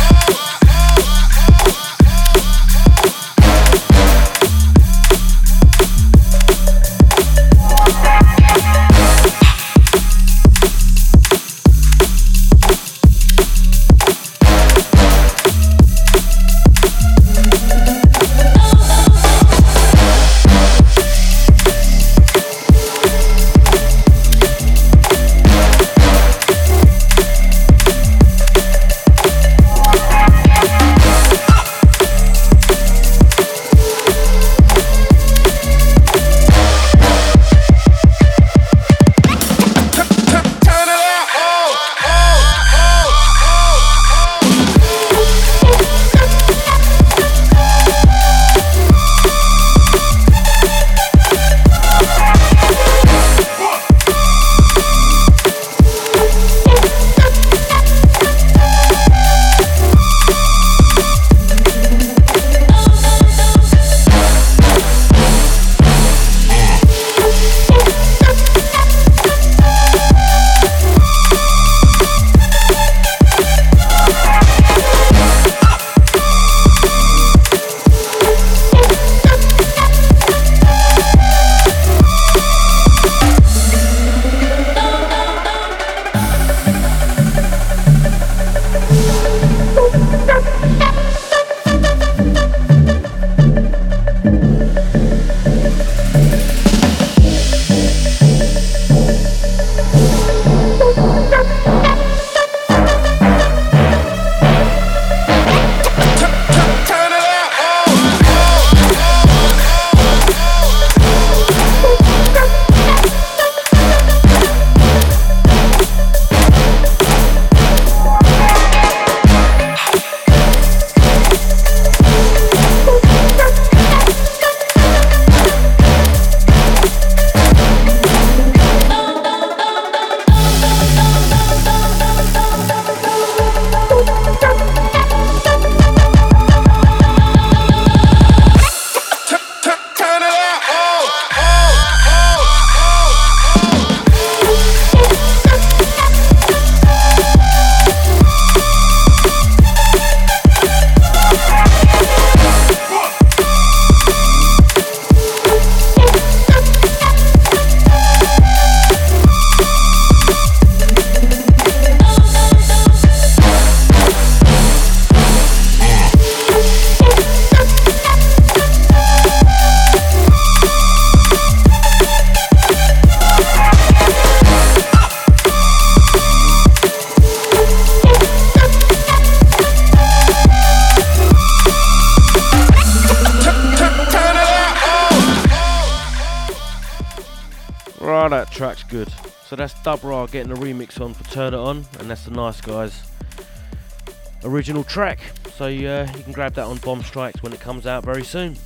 original 194.62 194.84
track. 194.84 195.18
So 195.56 195.64
uh, 195.64 195.68
you 196.16 196.22
can 196.22 196.32
grab 196.32 196.54
that 196.54 196.66
on 196.66 196.76
Bomb 196.76 197.02
Strikes 197.02 197.42
when 197.42 197.52
it 197.52 197.58
comes 197.58 197.84
out 197.84 198.04
very 198.04 198.22
soon. 198.22 198.56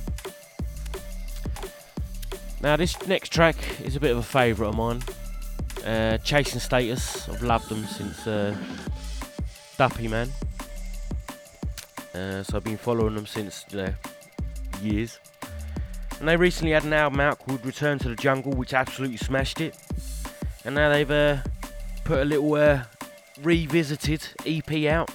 Now 2.61 2.75
this 2.75 3.07
next 3.07 3.29
track 3.29 3.55
is 3.83 3.95
a 3.95 3.99
bit 3.99 4.11
of 4.11 4.19
a 4.19 4.21
favourite 4.21 4.69
of 4.69 4.75
mine. 4.75 5.01
Uh, 5.83 6.19
Chase 6.19 6.53
& 6.53 6.63
Status. 6.63 7.27
I've 7.27 7.41
loved 7.41 7.69
them 7.69 7.83
since 7.85 8.27
uh, 8.27 8.55
Duppy 9.79 10.07
Man. 10.07 10.29
Uh, 12.13 12.43
so 12.43 12.57
I've 12.57 12.63
been 12.63 12.77
following 12.77 13.15
them 13.15 13.25
since 13.25 13.65
uh, 13.73 13.91
years. 14.83 15.19
And 16.19 16.29
they 16.29 16.37
recently 16.37 16.73
had 16.73 16.83
an 16.83 16.93
album 16.93 17.21
out 17.21 17.39
called 17.39 17.65
Return 17.65 17.97
to 17.99 18.09
the 18.09 18.15
Jungle, 18.15 18.53
which 18.53 18.75
absolutely 18.75 19.17
smashed 19.17 19.61
it. 19.61 19.75
And 20.63 20.75
now 20.75 20.89
they've 20.89 21.09
uh, 21.09 21.37
put 22.03 22.19
a 22.19 22.25
little 22.25 22.53
uh, 22.53 22.83
revisited 23.41 24.27
EP 24.45 24.85
out 24.85 25.09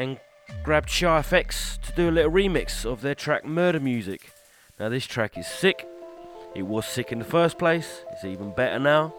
and 0.00 0.18
grabbed 0.62 0.88
Shy 0.88 1.20
FX 1.20 1.78
to 1.82 1.92
do 1.92 2.08
a 2.08 2.10
little 2.10 2.32
remix 2.32 2.86
of 2.86 3.02
their 3.02 3.14
track 3.14 3.44
Murder 3.44 3.80
Music. 3.80 4.32
Now, 4.78 4.88
this 4.88 5.06
track 5.06 5.36
is 5.36 5.46
sick. 5.46 5.86
It 6.54 6.62
was 6.62 6.86
sick 6.86 7.12
in 7.12 7.18
the 7.18 7.24
first 7.24 7.58
place, 7.58 8.02
it's 8.10 8.24
even 8.24 8.54
better 8.54 8.78
now. 8.78 9.14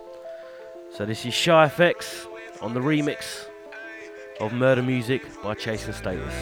So, 0.97 1.05
this 1.05 1.23
is 1.25 1.36
Shy 1.36 1.67
FX 1.67 2.25
on 2.61 2.73
the 2.73 2.79
remix 2.79 3.45
of 4.39 4.53
Murder 4.53 4.82
Music 4.82 5.21
by 5.43 5.53
Chase 5.53 5.88
& 5.95 5.95
Status. 5.95 6.34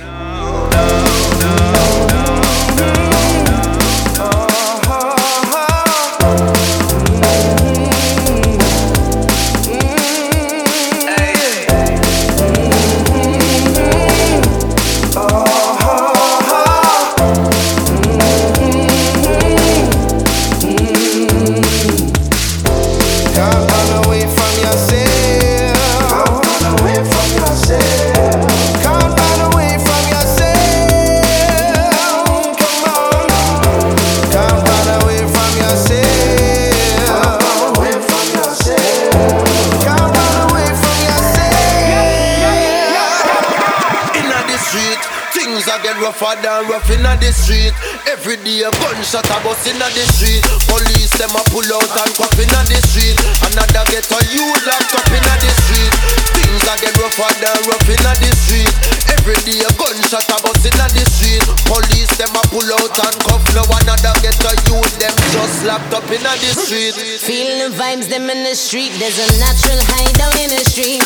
The 47.19 47.31
street. 47.31 47.75
Every 48.07 48.39
day 48.41 48.63
a 48.63 48.71
gunshot 48.79 49.27
a 49.27 49.37
bust 49.43 49.67
in 49.67 49.77
the 49.77 50.05
street. 50.15 50.43
Police 50.67 51.13
them 51.19 51.35
a 51.35 51.41
pull 51.51 51.67
out 51.67 51.91
and 52.03 52.11
cuff 52.15 52.35
in 52.39 52.49
the 52.49 52.79
street. 52.89 53.15
Another 53.43 53.83
get 53.91 54.07
a 54.07 54.19
youth 54.31 54.63
locked 54.65 54.95
up 54.95 55.09
in 55.11 55.23
the 55.23 55.51
street. 55.67 55.93
Things 56.39 56.65
a 56.65 56.73
get 56.79 56.95
rougher 56.97 57.31
than 57.43 57.59
rough 57.67 57.87
in 57.87 57.99
the 57.99 58.31
street. 58.33 58.73
Every 59.11 59.37
day 59.45 59.59
a 59.63 59.71
gunshot 59.75 60.27
a 60.31 60.37
bust 60.41 60.65
in 60.65 60.75
the 60.75 61.03
street. 61.07 61.43
Police 61.67 62.11
them 62.17 62.35
a 62.35 62.43
pull 62.49 62.67
out 62.67 62.97
and 63.05 63.17
cuff. 63.27 63.43
No 63.53 63.63
another 63.67 64.15
get 64.23 64.39
a 64.39 64.51
youth 64.71 64.93
them 64.99 65.15
just 65.35 65.67
locked 65.67 65.93
up 65.93 66.07
in 66.09 66.23
the 66.23 66.51
street. 66.55 66.95
Feeling 67.19 67.75
vibes 67.75 68.07
them 68.07 68.29
in 68.31 68.43
the 68.43 68.55
street. 68.55 68.95
There's 68.97 69.19
a 69.19 69.29
natural 69.39 69.79
hideout 69.91 70.35
in 70.39 70.49
the 70.55 70.63
street. 70.63 71.03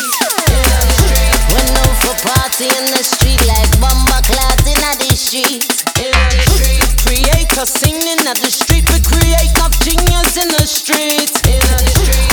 When 1.52 1.66
no 1.74 1.84
for 2.02 2.16
party 2.22 2.70
in 2.70 2.86
the 2.94 3.04
street 3.04 3.40
like 3.46 3.70
bomber 3.80 4.22
clouds 4.24 4.66
in 4.66 4.78
the 4.98 5.14
street. 5.16 5.93
Creator 7.54 7.70
singing 7.70 8.26
at 8.26 8.36
the 8.42 8.50
street. 8.50 8.82
We 8.90 8.98
create 8.98 9.54
genius 9.78 10.34
in 10.34 10.48
the 10.50 10.66
street. 10.66 11.30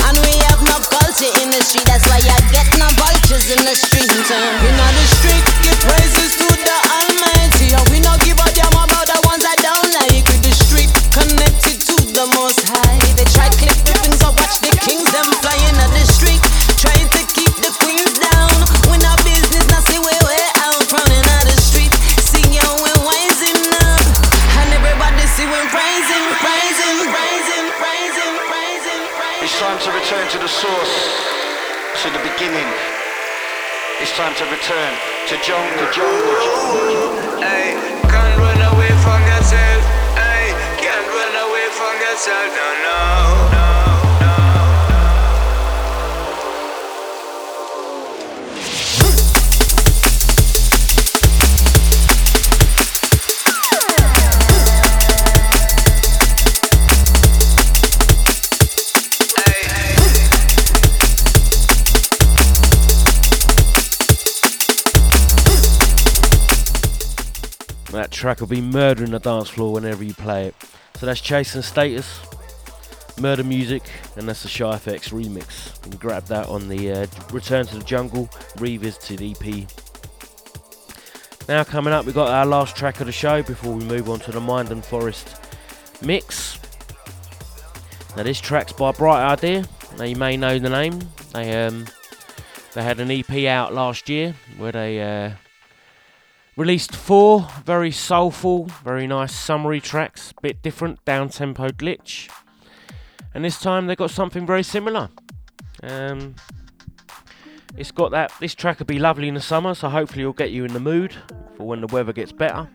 And 0.02 0.18
we 0.18 0.34
have 0.50 0.58
no 0.66 0.82
culture 0.82 1.30
in 1.38 1.54
the 1.54 1.62
street. 1.62 1.86
That's 1.86 2.10
why 2.10 2.18
I 2.18 2.42
get 2.50 2.66
no 2.74 2.90
vultures 2.98 3.46
in 3.54 3.62
the 3.62 3.76
street. 3.78 4.10
Street, 4.10 4.81
track 68.22 68.38
will 68.38 68.46
be 68.46 68.60
murdering 68.60 69.10
the 69.10 69.18
dance 69.18 69.48
floor 69.48 69.72
whenever 69.72 70.04
you 70.04 70.14
play 70.14 70.46
it. 70.46 70.54
So 70.94 71.06
that's 71.06 71.20
Chase 71.20 71.56
& 71.64 71.66
Status, 71.66 72.20
Murder 73.18 73.42
Music, 73.42 73.82
and 74.16 74.28
that's 74.28 74.44
the 74.44 74.48
Shy 74.48 74.76
FX 74.76 75.10
remix. 75.10 75.74
You 75.84 75.90
can 75.90 75.98
grab 75.98 76.26
that 76.26 76.46
on 76.46 76.68
the 76.68 76.92
uh, 76.92 77.06
Return 77.32 77.66
to 77.66 77.78
the 77.78 77.82
Jungle 77.82 78.30
revisited 78.58 79.20
EP. 79.20 79.66
Now 81.48 81.64
coming 81.64 81.92
up, 81.92 82.04
we've 82.04 82.14
got 82.14 82.28
our 82.28 82.46
last 82.46 82.76
track 82.76 83.00
of 83.00 83.06
the 83.06 83.12
show 83.12 83.42
before 83.42 83.74
we 83.74 83.82
move 83.82 84.08
on 84.08 84.20
to 84.20 84.30
the 84.30 84.40
Mind 84.40 84.70
and 84.70 84.84
Forest 84.84 85.40
mix. 86.00 86.60
Now 88.16 88.22
this 88.22 88.40
track's 88.40 88.72
by 88.72 88.92
Bright 88.92 89.32
Idea. 89.32 89.64
Now 89.98 90.04
you 90.04 90.14
may 90.14 90.36
know 90.36 90.60
the 90.60 90.70
name. 90.70 91.00
They 91.32 91.66
um 91.66 91.86
they 92.74 92.84
had 92.84 93.00
an 93.00 93.10
EP 93.10 93.46
out 93.48 93.74
last 93.74 94.08
year 94.08 94.36
where 94.58 94.70
they 94.70 95.02
uh, 95.02 95.32
Released 96.54 96.94
four 96.94 97.48
very 97.64 97.90
soulful, 97.90 98.66
very 98.84 99.06
nice 99.06 99.34
summary 99.34 99.80
tracks, 99.80 100.34
bit 100.42 100.60
different, 100.60 101.02
down 101.06 101.30
tempo 101.30 101.68
glitch. 101.68 102.28
And 103.32 103.42
this 103.42 103.58
time 103.58 103.86
they 103.86 103.96
got 103.96 104.10
something 104.10 104.46
very 104.46 104.62
similar. 104.62 105.08
Um, 105.82 106.34
it's 107.74 107.90
got 107.90 108.10
that. 108.10 108.34
This 108.38 108.54
track 108.54 108.80
will 108.80 108.86
be 108.86 108.98
lovely 108.98 109.28
in 109.28 109.34
the 109.34 109.40
summer, 109.40 109.74
so 109.74 109.88
hopefully 109.88 110.24
it'll 110.24 110.34
get 110.34 110.50
you 110.50 110.66
in 110.66 110.74
the 110.74 110.80
mood 110.80 111.14
for 111.56 111.66
when 111.66 111.80
the 111.80 111.86
weather 111.86 112.12
gets 112.12 112.32
better. 112.32 112.68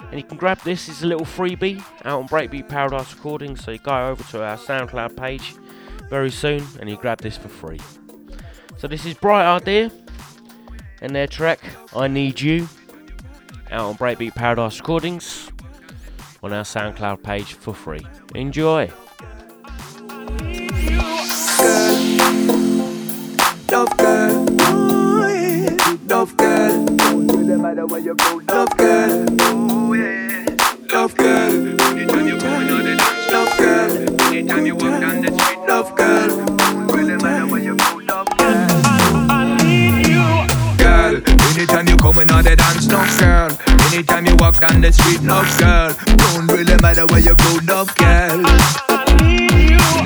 And 0.00 0.14
you 0.14 0.24
can 0.24 0.36
grab 0.36 0.58
this. 0.62 0.88
It's 0.88 1.04
a 1.04 1.06
little 1.06 1.24
freebie 1.24 1.80
out 2.04 2.20
on 2.20 2.28
Breakbeat 2.28 2.68
Paradise 2.68 3.14
Recordings. 3.14 3.62
So 3.62 3.70
you 3.70 3.78
go 3.78 4.08
over 4.08 4.24
to 4.24 4.42
our 4.42 4.56
SoundCloud 4.56 5.16
page 5.16 5.54
very 6.10 6.32
soon, 6.32 6.66
and 6.80 6.90
you 6.90 6.96
grab 6.96 7.18
this 7.18 7.36
for 7.36 7.48
free. 7.48 7.78
So 8.76 8.88
this 8.88 9.06
is 9.06 9.14
Bright 9.14 9.46
Idea 9.46 9.92
and 11.02 11.14
their 11.14 11.26
track 11.26 11.60
I 11.94 12.08
Need 12.08 12.40
You 12.40 12.68
out 13.70 13.80
on 13.82 13.96
Breakbeat 13.96 14.34
Paradise 14.34 14.78
Recordings 14.78 15.50
on 16.42 16.52
our 16.52 16.62
SoundCloud 16.62 17.22
page 17.22 17.52
for 17.54 17.74
free. 17.74 18.06
Enjoy. 18.34 18.90
Love 23.70 23.96
girl. 23.98 24.42
Anytime 34.32 34.66
you 34.66 34.74
walk 34.74 35.00
down 35.00 35.22
the 35.22 35.32
street, 35.38 35.58
love 35.68 35.96
girl. 35.96 36.61
In 42.18 42.30
on 42.30 42.44
the 42.44 42.56
dance, 42.56 42.86
no 42.86 43.00
girl. 43.18 43.50
Anytime 43.92 44.26
you 44.26 44.36
walk 44.36 44.60
down 44.60 44.80
the 44.80 44.92
street, 44.92 45.22
no 45.22 45.42
girl. 45.58 45.94
Don't 46.16 46.46
really 46.48 46.76
matter 46.80 47.06
where 47.06 47.20
you 47.20 47.34
go, 47.34 47.58
no 47.64 47.84
girl. 47.96 48.42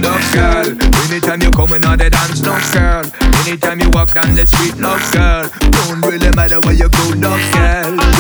Love 0.02 0.32
girl, 0.32 0.66
anytime 1.08 1.42
you 1.42 1.50
come 1.50 1.72
in 1.72 1.84
on 1.84 1.98
the 1.98 2.10
dance, 2.10 2.42
no 2.42 2.58
girl. 2.72 3.04
Anytime 3.46 3.80
you 3.80 3.90
walk 3.90 4.12
down 4.14 4.34
the 4.34 4.46
street, 4.46 4.76
no 4.76 4.98
girl. 5.12 5.48
Don't 5.72 6.00
really 6.02 6.30
matter 6.34 6.60
where 6.60 6.74
you 6.74 6.88
go, 6.88 7.10
no 7.14 7.32
girl. 7.52 8.15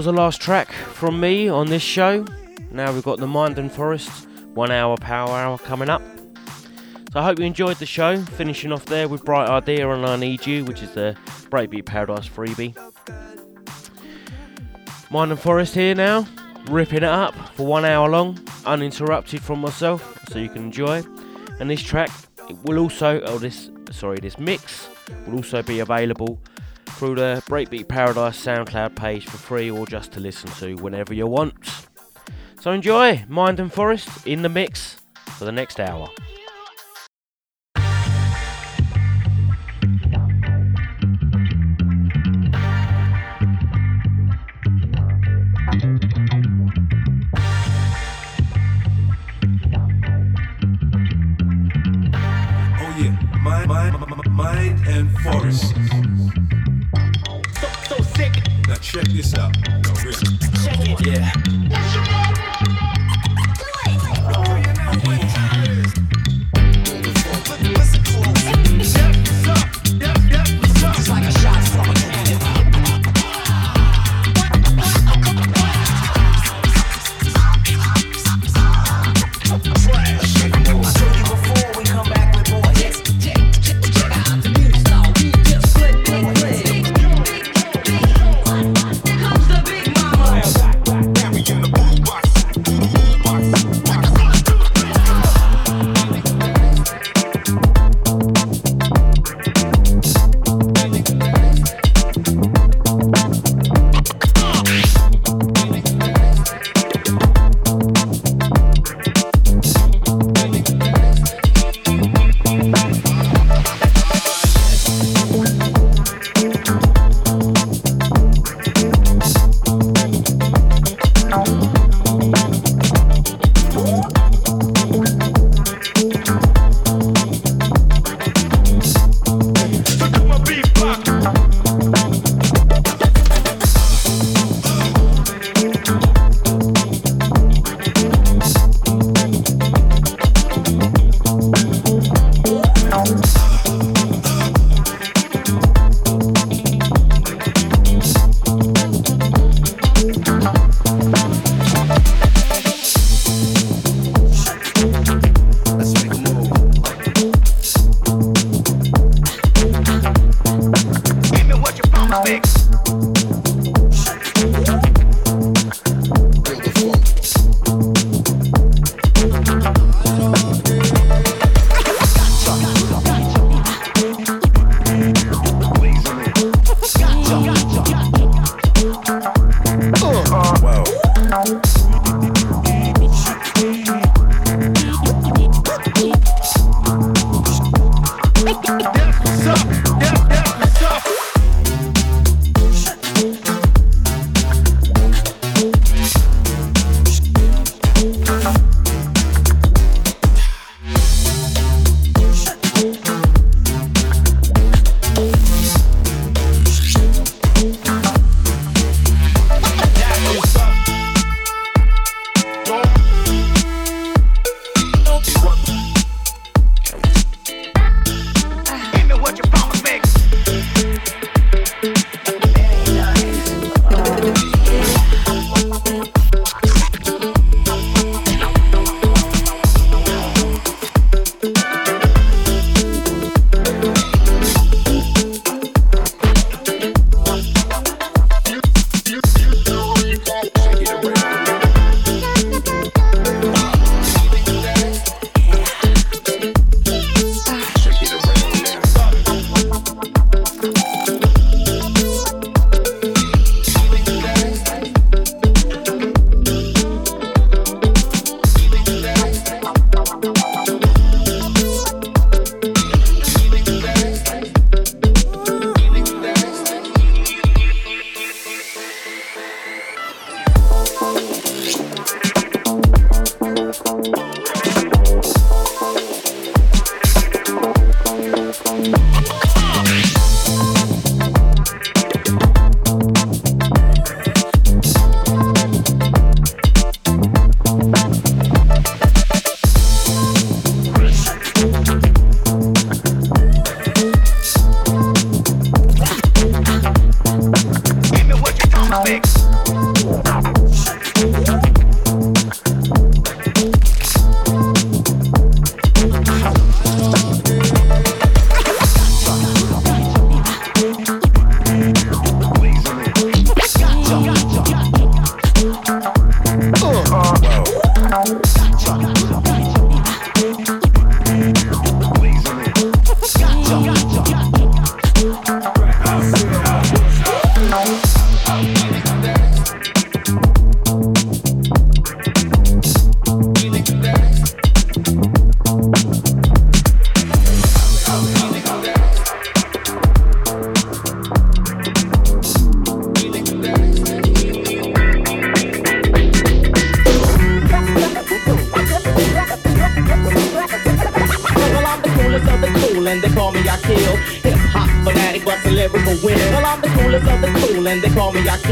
Was 0.00 0.06
the 0.06 0.12
last 0.14 0.40
track 0.40 0.72
from 0.72 1.20
me 1.20 1.46
on 1.46 1.66
this 1.66 1.82
show. 1.82 2.24
Now 2.70 2.90
we've 2.90 3.02
got 3.02 3.18
the 3.18 3.26
Mind 3.26 3.58
and 3.58 3.70
Forest 3.70 4.26
one 4.54 4.70
hour 4.70 4.96
power 4.96 5.28
hour 5.28 5.58
coming 5.58 5.90
up. 5.90 6.00
So 7.12 7.20
I 7.20 7.22
hope 7.22 7.38
you 7.38 7.44
enjoyed 7.44 7.76
the 7.76 7.84
show. 7.84 8.16
Finishing 8.22 8.72
off 8.72 8.86
there 8.86 9.08
with 9.10 9.26
Bright 9.26 9.50
Idea 9.50 9.90
and 9.90 10.06
I 10.06 10.16
Need 10.16 10.46
You, 10.46 10.64
which 10.64 10.82
is 10.82 10.90
the 10.92 11.18
Breakbeat 11.50 11.84
Paradise 11.84 12.26
freebie. 12.26 12.74
Mind 15.10 15.32
and 15.32 15.38
Forest 15.38 15.74
here 15.74 15.94
now, 15.94 16.26
ripping 16.70 16.98
it 16.98 17.04
up 17.04 17.34
for 17.54 17.66
one 17.66 17.84
hour 17.84 18.08
long, 18.08 18.40
uninterrupted 18.64 19.42
from 19.42 19.60
myself, 19.60 20.18
so 20.30 20.38
you 20.38 20.48
can 20.48 20.62
enjoy. 20.62 21.02
And 21.58 21.68
this 21.68 21.82
track 21.82 22.08
will 22.62 22.78
also, 22.78 23.20
oh 23.20 23.36
this, 23.36 23.70
sorry, 23.90 24.18
this 24.18 24.38
mix 24.38 24.88
will 25.26 25.36
also 25.36 25.62
be 25.62 25.80
available 25.80 26.40
through 27.00 27.14
the 27.14 27.42
Breakbeat 27.46 27.88
Paradise 27.88 28.44
SoundCloud 28.44 28.94
page 28.94 29.24
for 29.24 29.38
free 29.38 29.70
or 29.70 29.86
just 29.86 30.12
to 30.12 30.20
listen 30.20 30.50
to 30.58 30.74
whenever 30.82 31.14
you 31.14 31.26
want. 31.26 31.54
So 32.60 32.72
enjoy 32.72 33.24
Mind 33.26 33.58
and 33.58 33.72
Forest 33.72 34.26
in 34.26 34.42
the 34.42 34.50
mix 34.50 35.00
for 35.38 35.46
the 35.46 35.50
next 35.50 35.80
hour. 35.80 36.10
Oh 52.78 52.94
mind 54.28 54.86
and 54.86 55.10
forest. 55.20 55.79
Check 58.90 59.04
this 59.10 59.34
out. 59.34 59.54
Check 60.64 60.80
it. 60.80 61.06
Yeah. 61.06 61.89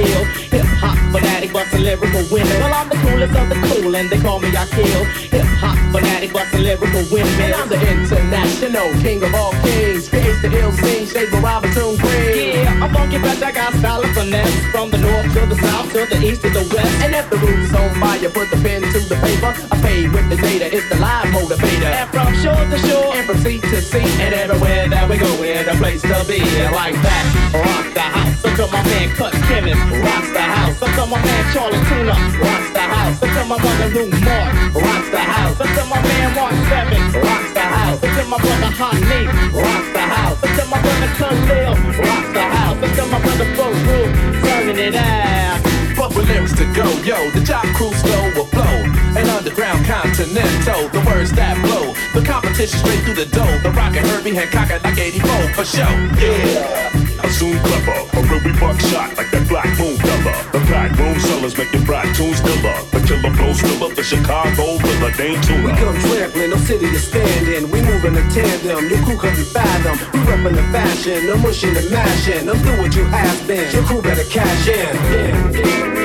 Kill. 0.09 0.25
Hip 0.57 0.67
hop 0.81 0.97
fanatic, 1.13 1.53
bustin' 1.53 1.85
lyrical 1.85 2.25
winner. 2.33 2.59
Well, 2.61 2.75
I'm 2.75 2.89
the 2.89 2.97
coolest 3.05 3.35
of 3.37 3.49
the 3.49 3.59
cool, 3.69 3.95
and 3.95 4.09
they 4.09 4.21
call 4.21 4.41
me 4.41 4.49
I 4.57 4.65
kill. 4.73 5.05
Hip 5.37 5.49
hop 5.61 5.77
fanatic, 5.93 6.33
bustin' 6.33 6.63
lyrical. 6.63 7.05
And 7.09 7.53
I'm 7.55 7.69
the 7.69 7.79
international 7.79 8.89
king 9.03 9.23
of 9.23 9.35
all 9.35 9.53
kings. 9.65 10.09
Creates 10.09 10.41
the 10.43 10.51
ill 10.61 10.73
scene, 10.73 11.07
shades 11.07 11.33
of 11.33 11.43
Robinson 11.43 11.97
Green. 11.97 12.65
Yeah, 12.65 12.83
I'm 12.83 12.93
funky 12.93 13.19
fresh, 13.19 13.43
I 13.43 13.53
got 13.53 13.73
style 13.75 14.03
and 14.03 14.15
finesse. 14.15 14.57
From 14.73 14.91
the 14.91 14.99
north 14.99 15.29
to 15.35 15.47
the 15.47 15.57
south, 15.57 15.93
to 15.93 16.07
the 16.07 16.19
east 16.25 16.43
to 16.43 16.51
the 16.51 16.65
west. 16.73 16.95
And 17.05 17.15
if 17.15 17.29
the 17.31 17.37
root's 17.39 17.75
on 17.75 17.91
fire, 18.01 18.31
put 18.31 18.51
the 18.51 18.59
pen 18.65 18.83
to 18.83 18.99
the 19.01 19.17
paper. 19.21 19.53
I 19.73 19.77
pay 19.83 20.09
with 20.09 20.29
the 20.31 20.37
data, 20.37 20.67
it's 20.73 20.89
the 20.89 20.97
live 20.97 21.29
motivator. 21.37 21.93
And 22.01 22.09
from 22.11 22.33
shore 22.43 22.65
to 22.73 22.79
shore, 22.87 23.17
and 23.17 23.27
from 23.27 23.39
sea 23.39 23.61
to 23.61 23.81
sea, 23.83 24.09
and 24.25 24.35
everywhere 24.35 24.89
that 24.89 25.09
we 25.09 25.19
go, 25.19 25.29
we're 25.41 25.65
the 25.65 25.77
place 25.77 26.03
to 26.03 26.25
be. 26.29 26.41
Like 26.79 26.95
that, 27.03 27.25
rock 27.55 27.95
the 27.95 28.01
house. 28.01 28.28
To 28.39 28.67
my 28.71 28.83
man 28.87 29.09
Cut 29.17 29.33
Chemist, 29.51 29.83
rocks 30.03 30.31
the 30.31 30.41
house. 30.41 30.79
To 30.79 31.07
my 31.07 31.19
man 31.23 31.45
Chali 31.53 31.79
2na, 31.91 32.15
rocks 32.39 32.71
the 32.71 32.81
house. 32.81 33.19
To 33.21 33.45
my 33.51 33.59
brother 33.59 33.89
Lou 33.95 34.11
Mark, 34.23 34.75
rocks 34.75 35.11
the 35.11 35.19
house. 35.19 35.59
To 35.59 35.83
my 35.91 35.99
man 36.03 36.35
Mark 36.35 36.55
Seven, 36.71 37.03
rocks 37.19 37.53
the 37.53 37.61
house. 37.61 38.01
To 38.01 38.23
my 38.31 38.39
brother 38.39 38.71
Nate, 39.11 39.31
rocks 39.55 39.91
the 39.91 40.05
house. 40.07 40.41
To 40.41 40.65
my 40.71 40.79
brother 40.83 41.11
Khalil, 41.19 41.75
rocks 41.99 42.31
the 42.33 42.43
house. 42.43 42.79
To 42.97 43.07
my 43.07 43.19
brother 43.23 43.47
Roo, 43.59 44.07
turning 44.43 44.79
it 44.79 44.95
out. 44.95 45.59
But 45.97 46.15
with 46.15 46.29
lyrics 46.29 46.55
to 46.59 46.65
go, 46.75 46.87
yo, 47.03 47.19
the 47.33 47.43
job 47.43 47.67
crew 47.75 47.93
slow 47.93 48.23
will 48.37 48.47
flow. 48.47 48.77
An 49.19 49.29
underground 49.31 49.85
continental, 49.85 50.89
the 50.91 51.03
words 51.11 51.33
that 51.33 51.59
blow. 51.67 51.93
The 52.15 52.25
competition 52.25 52.79
straight 52.79 53.03
through 53.03 53.15
the 53.15 53.27
door. 53.27 53.51
The 53.65 53.71
rockin' 53.71 54.05
Herbie 54.05 54.35
Hancock 54.35 54.71
at 54.71 54.85
like 54.85 54.99
84 54.99 55.55
for 55.55 55.65
show. 55.65 55.91
Yeah. 56.23 57.08
I'm 57.21 57.31
soon 57.31 57.59
clever, 57.59 57.99
a 58.15 58.21
real 58.31 58.43
we 58.45 58.53
buckshot 58.59 59.17
like 59.17 59.31
that 59.31 59.49
black 59.49 59.67
moon 59.79 59.97
fella. 59.99 60.35
The 60.53 60.61
black 60.71 60.97
room 60.99 61.19
sellers 61.19 61.57
making 61.59 61.85
bright 61.85 62.15
tunes 62.15 62.39
stiller. 62.39 62.79
The 62.95 63.01
killer 63.07 63.35
flow 63.35 63.53
stiller, 63.53 63.95
the 63.95 64.03
Chicago 64.03 64.79
Villa 64.79 65.11
Dame 65.19 65.41
We 65.65 65.73
come 65.73 65.99
trampling, 65.99 66.51
no 66.51 66.57
city 66.57 66.87
to 66.87 66.99
stand 66.99 67.49
in. 67.49 67.71
We 67.71 67.83
moving 67.83 68.15
in 68.15 68.29
tandem, 68.31 68.89
your 68.89 69.03
crew 69.03 69.19
couldn't 69.19 69.51
fathom. 69.51 69.99
We 70.13 70.21
reppin' 70.27 70.55
the 70.55 70.67
fashion, 70.71 71.27
no 71.27 71.37
mushing 71.39 71.77
and 71.77 71.91
mashing. 71.91 72.49
I'm 72.49 72.57
through 72.59 72.79
what 72.79 72.95
you 72.95 73.05
have 73.05 73.47
been. 73.47 73.67
Your 73.73 73.83
crew 73.83 74.03
better 74.03 74.25
cash 74.25 74.69
in. 74.69 74.95
Yeah. 75.13 75.98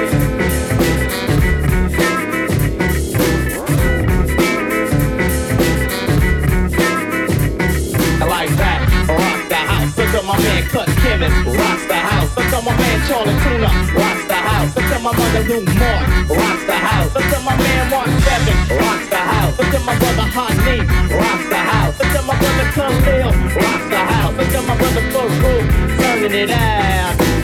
Look 10.14 10.26
my 10.26 10.38
man 10.38 10.64
Cut 10.70 10.88
Chemist, 11.02 11.58
rocks 11.58 11.88
the 11.88 11.96
house. 11.96 12.38
At 12.38 12.64
my 12.64 12.78
man 12.78 13.00
Chali 13.10 13.34
2na, 13.34 13.96
rocks 13.98 14.26
the 14.28 14.36
house. 14.36 14.78
At 14.78 15.02
my 15.02 15.12
mother 15.12 15.44
Nu-Mark, 15.44 16.30
rocks 16.30 16.66
the 16.70 16.74
house. 16.74 17.16
At 17.16 17.44
my 17.44 17.58
man 17.58 17.90
Mark 17.90 18.08
Seven, 18.22 18.78
rocks 18.78 19.10
the 19.10 19.18
house. 19.18 19.60
At 19.60 19.82
my 19.84 19.98
brother 19.98 20.30
Hot 20.38 20.56
Nate, 20.66 20.88
rocks 21.18 21.50
the 21.50 21.58
house. 21.58 22.00
At 22.00 22.26
my 22.28 22.38
brother 22.38 22.68
Khalil, 22.78 23.32
rocks 23.58 23.90
the 23.90 23.98
house. 23.98 24.38
At 24.38 24.68
my 24.68 24.78
brother 24.78 25.02
Roo, 25.42 25.98
turning 25.98 26.44
it 26.44 26.52
out. 26.52 27.43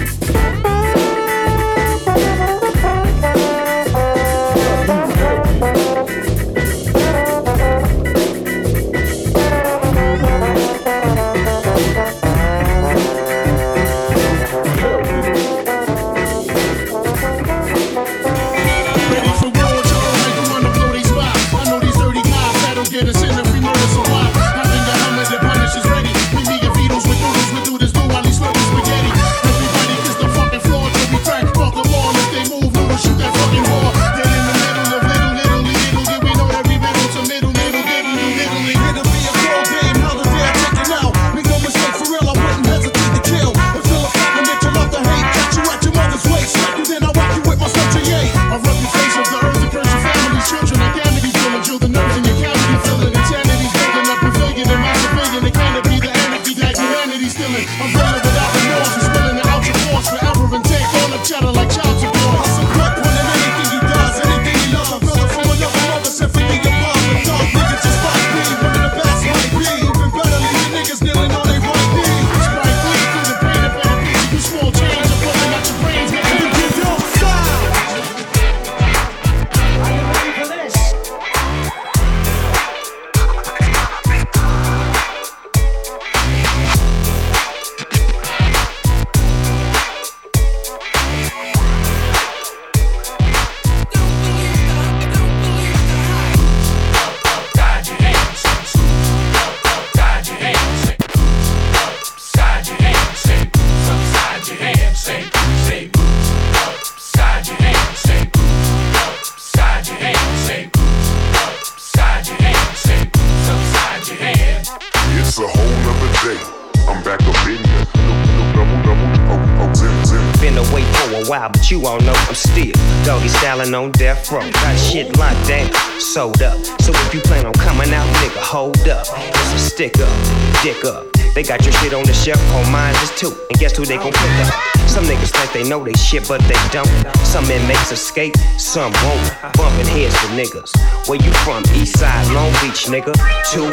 They 135.60 135.68
know 135.68 135.84
they 135.84 135.94
shit, 136.00 136.26
but 136.28 136.40
they 136.48 136.62
don't. 136.72 136.88
Some 137.28 137.44
inmates 137.52 137.92
escape, 137.92 138.34
some 138.56 138.94
won't. 139.04 139.28
Bumping 139.60 139.92
heads 139.92 140.16
with 140.24 140.40
niggas. 140.40 140.72
Where 141.08 141.20
you 141.20 141.32
from? 141.44 141.64
East 141.76 142.00
side, 142.00 142.24
Long 142.32 142.52
Beach, 142.64 142.88
nigga. 142.88 143.12
2 143.52 143.68
1. 143.68 143.72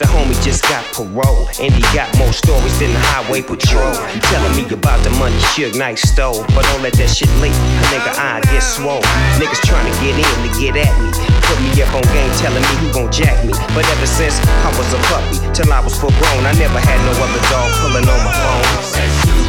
The 0.00 0.08
homie 0.08 0.32
just 0.40 0.64
got 0.64 0.80
parole. 0.96 1.44
And 1.60 1.68
he 1.74 1.84
got 1.92 2.08
more 2.16 2.32
stories 2.32 2.78
than 2.80 2.92
the 2.96 3.02
highway 3.12 3.42
patrol. 3.42 3.92
Telling 4.32 4.56
me 4.56 4.64
about 4.72 5.04
the 5.04 5.10
money 5.20 5.36
Suge 5.52 5.76
Knight 5.76 5.98
stole. 5.98 6.44
But 6.56 6.64
don't 6.72 6.80
let 6.80 6.94
that 6.94 7.10
shit 7.12 7.28
leak. 7.44 7.52
A 7.52 7.84
nigga 7.92 8.12
eye 8.16 8.40
get 8.48 8.64
swole. 8.64 9.04
Niggas 9.36 9.60
trying 9.68 9.84
to 9.84 9.94
get 10.00 10.16
in 10.16 10.36
to 10.48 10.50
get 10.56 10.80
at 10.80 10.92
me. 10.96 11.12
Put 11.44 11.60
me 11.60 11.76
up 11.84 11.92
on 11.92 12.08
game 12.16 12.32
telling 12.40 12.64
me 12.64 12.74
who 12.80 12.88
gon' 12.92 13.12
jack 13.12 13.36
me. 13.44 13.52
But 13.76 13.84
ever 13.84 14.08
since 14.08 14.40
I 14.64 14.72
was 14.80 14.88
a 14.96 15.00
puppy, 15.12 15.36
till 15.52 15.68
I 15.72 15.80
was 15.84 15.92
full 15.92 16.12
grown, 16.16 16.48
I 16.48 16.56
never 16.56 16.80
had 16.80 16.98
no 17.04 17.12
other 17.20 17.42
dog 17.52 17.68
pulling 17.84 18.08
on 18.08 18.20
my 18.24 18.32
phone. 18.32 19.47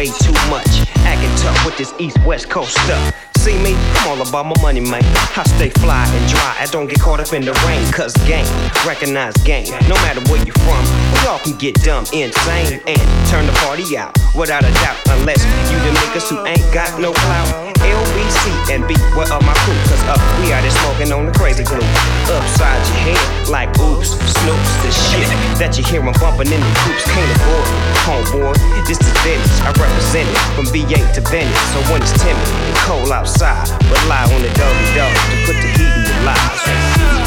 Way 0.00 0.06
too 0.06 0.32
much. 0.48 0.88
Acting 1.04 1.34
tough 1.36 1.64
with 1.66 1.76
this 1.76 1.92
east 1.98 2.18
west 2.24 2.48
coast 2.48 2.72
stuff. 2.72 3.14
See 3.40 3.56
me? 3.56 3.72
I'm 3.72 4.20
all 4.20 4.28
about 4.28 4.44
my 4.52 4.58
money, 4.60 4.80
man. 4.84 5.00
I 5.32 5.48
stay 5.56 5.70
fly 5.80 6.04
and 6.04 6.28
dry. 6.28 6.56
I 6.60 6.66
don't 6.68 6.84
get 6.84 7.00
caught 7.00 7.20
up 7.20 7.32
in 7.32 7.40
the 7.40 7.56
rain. 7.64 7.80
Cause 7.88 8.12
game, 8.28 8.44
recognize 8.84 9.32
game. 9.48 9.64
No 9.88 9.96
matter 10.04 10.20
where 10.28 10.44
you 10.44 10.52
from, 10.60 10.84
we 11.16 11.24
all 11.24 11.40
can 11.40 11.56
get 11.56 11.72
dumb, 11.80 12.04
insane, 12.12 12.84
and 12.84 13.00
turn 13.32 13.48
the 13.48 13.56
party 13.64 13.96
out. 13.96 14.12
Without 14.36 14.60
a 14.60 14.72
doubt, 14.84 15.00
unless 15.16 15.40
you 15.72 15.80
the 15.80 15.88
niggas 16.04 16.28
who 16.28 16.44
ain't 16.44 16.60
got 16.68 17.00
no 17.00 17.16
clout. 17.16 17.48
LBC 17.80 18.76
and 18.76 18.84
B, 18.84 18.92
what 19.16 19.32
up 19.32 19.40
my 19.40 19.56
crew? 19.64 19.72
Cause 19.88 20.04
up, 20.12 20.20
we 20.44 20.52
out 20.52 20.60
here 20.60 20.76
smoking 20.84 21.08
on 21.08 21.24
the 21.24 21.32
crazy 21.32 21.64
glue. 21.64 21.80
Upside 22.28 22.76
your 22.92 23.16
head, 23.16 23.48
like 23.48 23.72
oops, 23.80 24.20
snoops, 24.36 24.72
the 24.84 24.92
shit 24.92 25.28
that 25.56 25.80
you 25.80 25.84
hear 25.88 26.04
'em 26.04 26.12
bumping 26.20 26.52
in 26.52 26.60
the 26.60 26.72
coops. 26.84 27.08
Can't 27.08 27.32
afford 27.40 27.64
it. 27.64 27.80
Homeboy, 28.04 28.52
this 28.84 29.00
is 29.00 29.12
Venice. 29.24 29.60
I 29.64 29.72
represent 29.80 30.28
it 30.28 30.38
from 30.52 30.66
VA 30.68 31.00
to 31.16 31.20
Venice. 31.32 31.56
So 31.72 31.80
when 31.88 32.02
it's 32.04 32.12
timid 32.20 32.70
cold 32.90 33.12
outside, 33.30 33.70
rely 33.84 34.24
on 34.34 34.42
the 34.42 34.48
doggy 34.54 34.94
dog 34.94 35.14
to 35.30 35.36
put 35.46 35.56
the 35.62 35.68
heat 35.78 35.94
in 35.94 36.04
your 36.04 36.24
lives. 36.24 37.19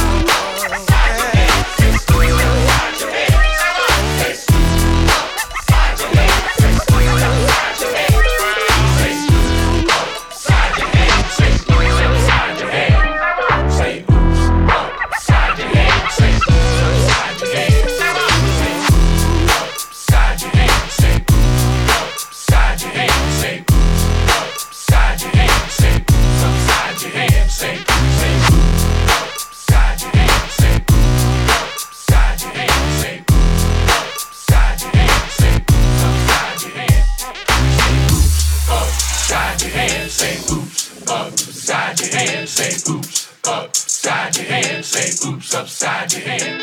Upside 43.54 44.36
your 44.36 44.46
head, 44.46 44.84
say 44.84 45.30
oops. 45.30 45.54
Upside 45.54 46.12
your 46.12 46.22
head. 46.24 46.62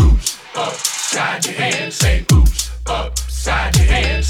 Oops. 0.00 0.40
Upside 0.56 1.46
your 1.46 1.54
head, 1.54 1.92
say 1.92 2.26
oops. 2.32 2.72
Upside 2.84 3.76
your 3.76 3.86
head, 3.86 4.24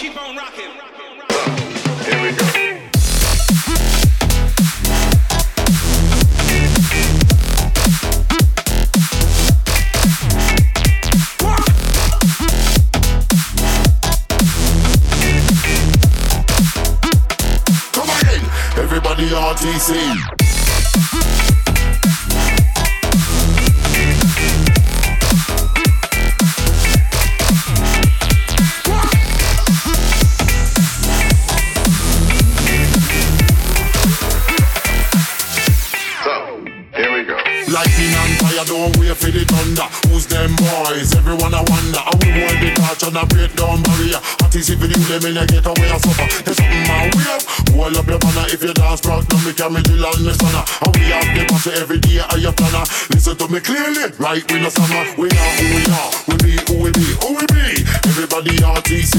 keep 0.00 0.16
on 0.16 0.34
rocking. 0.34 0.70
Here 2.06 2.22
we 2.22 2.32
go. 2.34 2.70
RTC. 19.52 20.39
The 43.20 43.26
I 43.26 43.26
break 43.28 43.52
down 43.56 43.82
barrier. 43.82 44.20
Hot 44.40 44.54
is 44.54 44.70
if 44.70 44.80
you 44.80 44.88
them 44.88 45.24
in 45.28 45.36
a 45.36 45.44
get 45.44 45.66
away 45.66 45.88
and 45.92 46.00
suffer. 46.00 46.24
There's 46.44 46.56
something 46.56 46.84
my 46.88 47.04
way. 47.12 47.36
Hold 47.76 47.96
up 47.96 48.06
your 48.08 48.20
banner 48.20 48.46
if 48.48 48.62
you 48.62 48.72
dance 48.72 49.04
rock. 49.04 49.28
Now 49.28 49.40
me 49.44 49.52
can 49.52 49.72
me 49.72 49.80
drill 49.82 50.06
on 50.06 50.24
the 50.24 50.32
stunner. 50.32 50.64
And 50.84 50.92
we 50.96 51.04
have 51.12 51.28
the 51.36 51.42
party 51.48 51.70
every 51.76 52.00
day 52.00 52.20
at 52.20 52.40
your 52.40 52.52
planner. 52.56 52.84
Listen 53.12 53.36
to 53.36 53.46
me 53.48 53.60
clearly. 53.60 54.08
Right 54.16 54.44
we 54.48 54.60
no 54.60 54.68
summer. 54.72 55.04
We 55.20 55.28
are 55.28 55.52
who 55.60 55.66
we 55.68 55.82
are. 55.90 56.10
We 56.28 56.34
be 56.40 56.52
who 56.64 56.74
we 56.80 56.90
be. 56.96 57.06
Who 57.20 57.28
we 57.36 57.44
be? 57.52 57.84
Everybody 58.08 58.56
RTC. 58.56 59.14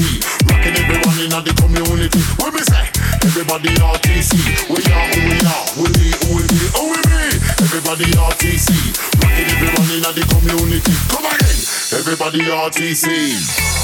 Rocking 0.50 0.76
everyone 0.82 1.18
in 1.22 1.30
the 1.30 1.52
community. 1.58 2.22
What 2.42 2.54
me 2.54 2.62
say? 2.66 2.86
Everybody 3.22 3.70
RTC. 3.78 4.34
We 4.66 4.82
are 4.82 5.06
who 5.14 5.20
we 5.30 5.38
are. 5.46 5.64
We 5.78 5.86
be 5.94 6.08
who 6.26 6.28
we 6.38 6.44
be. 6.50 6.60
Who 6.74 6.82
we 6.90 6.98
be? 7.06 7.22
Everybody 7.62 8.08
RTC. 8.18 8.66
Rocking 9.22 9.48
everyone 9.52 9.90
in 9.94 10.02
the 10.02 10.24
community. 10.26 10.94
Come 11.06 11.26
again. 11.30 11.58
Everybody 11.94 12.40
RTC. 12.50 13.81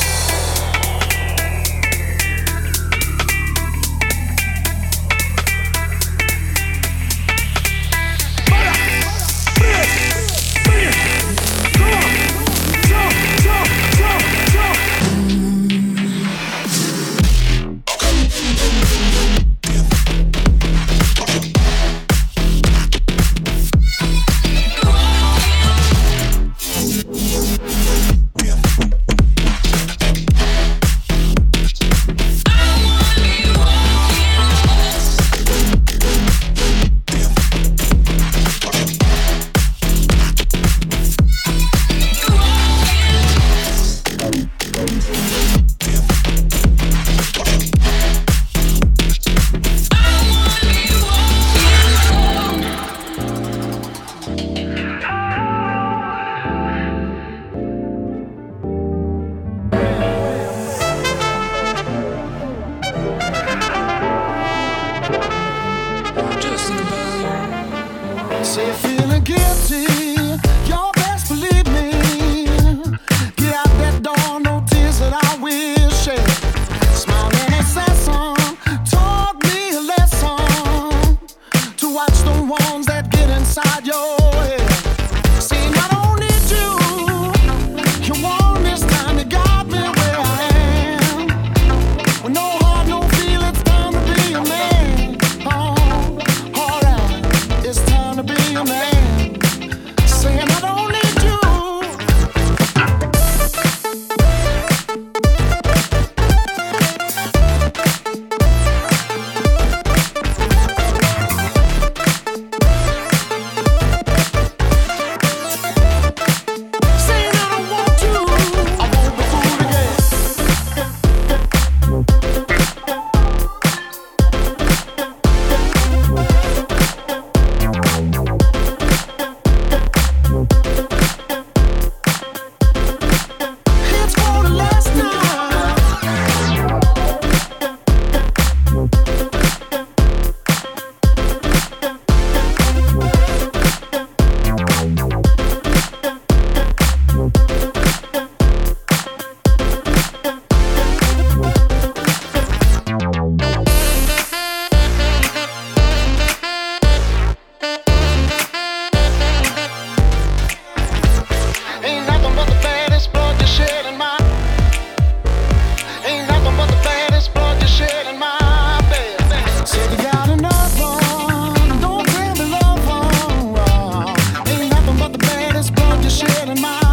in 176.51 176.63
my 176.63 176.88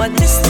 But 0.00 0.16
this 0.16 0.49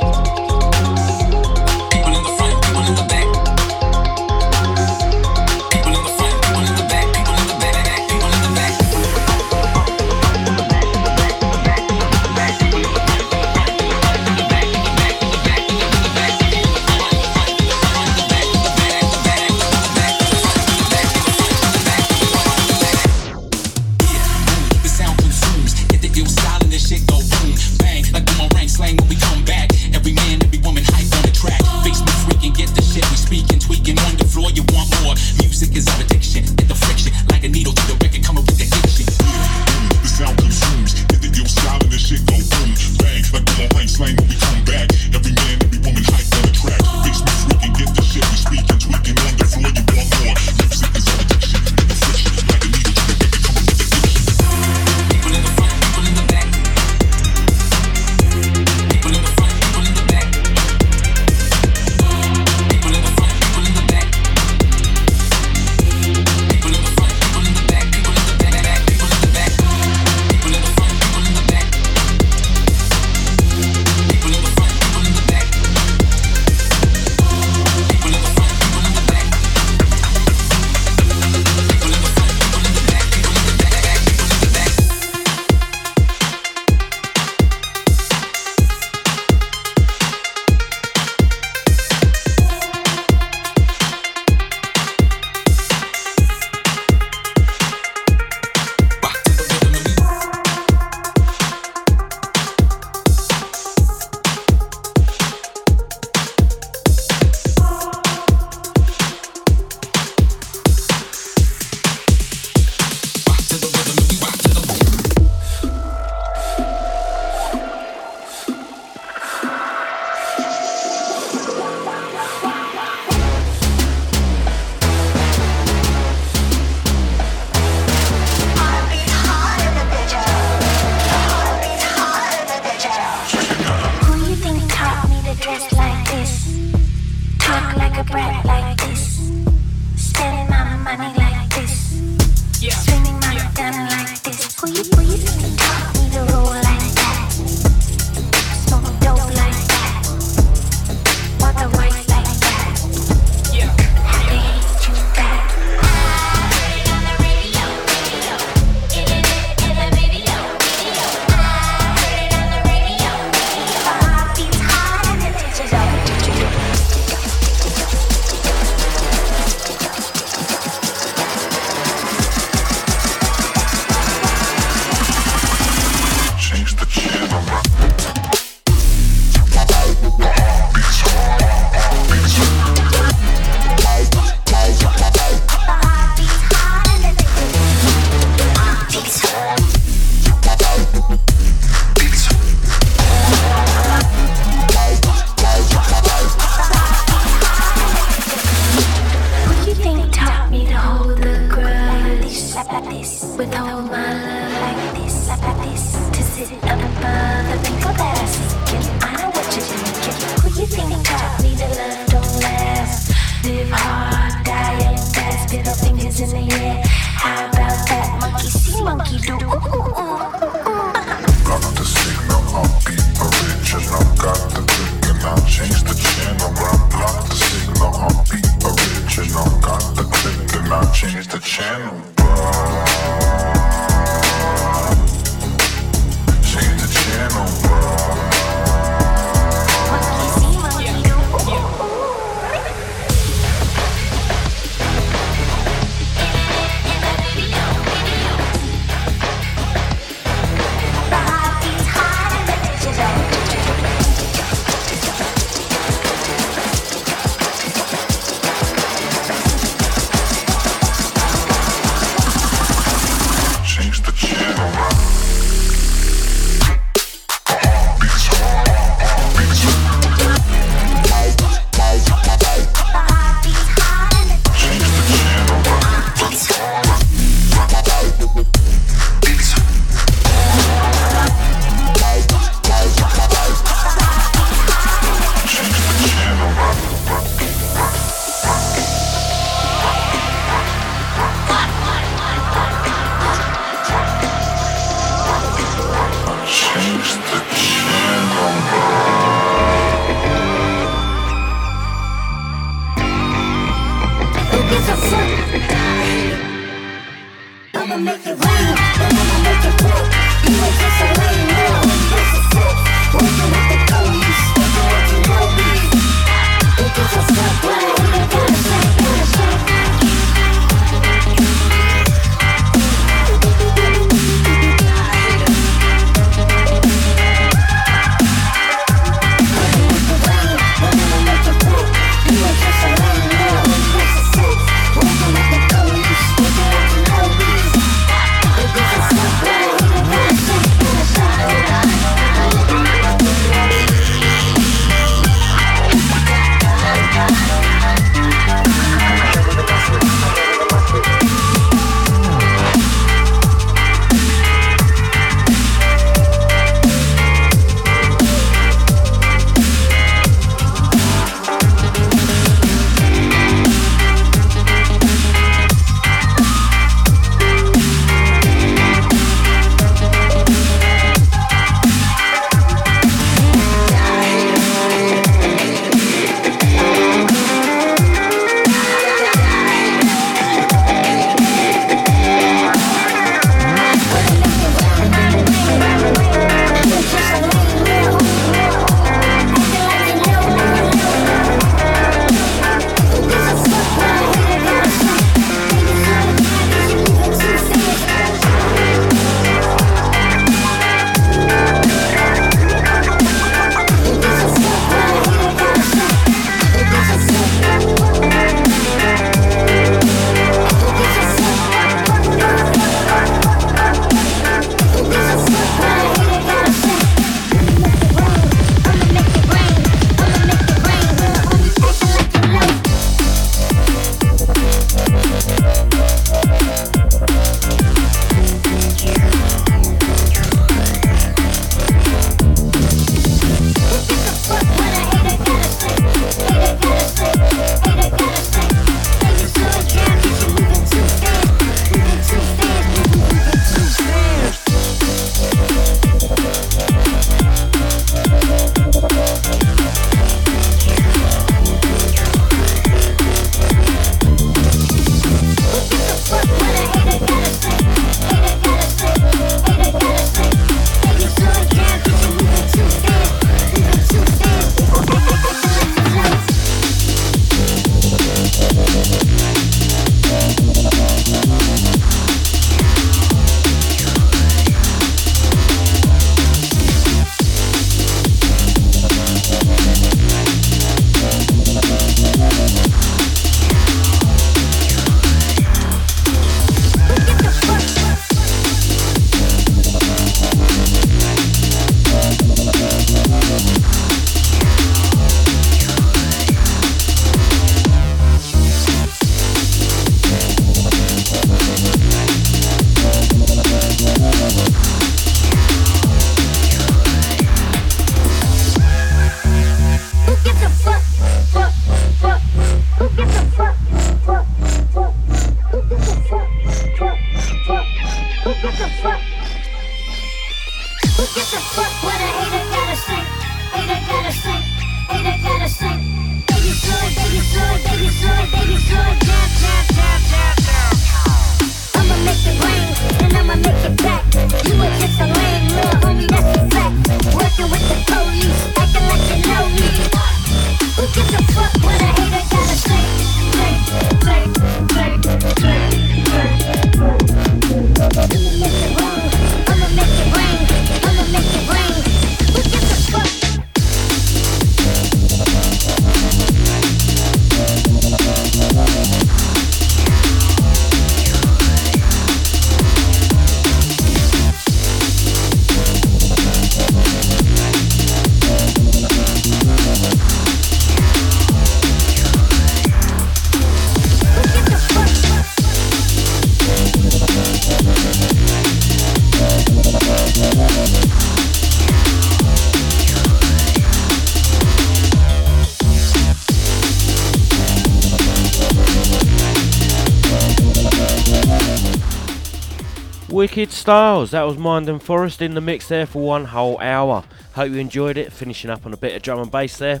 Styles, 593.86 594.32
that 594.32 594.42
was 594.42 594.58
Mind 594.58 594.88
and 594.88 595.00
Forest 595.00 595.40
in 595.40 595.54
the 595.54 595.60
mix 595.60 595.86
there 595.86 596.06
for 596.06 596.20
one 596.20 596.46
whole 596.46 596.76
hour. 596.80 597.22
Hope 597.54 597.70
you 597.70 597.76
enjoyed 597.76 598.16
it. 598.16 598.32
Finishing 598.32 598.68
up 598.68 598.84
on 598.84 598.92
a 598.92 598.96
bit 598.96 599.14
of 599.14 599.22
drum 599.22 599.38
and 599.38 599.48
bass 599.48 599.78
there. 599.78 600.00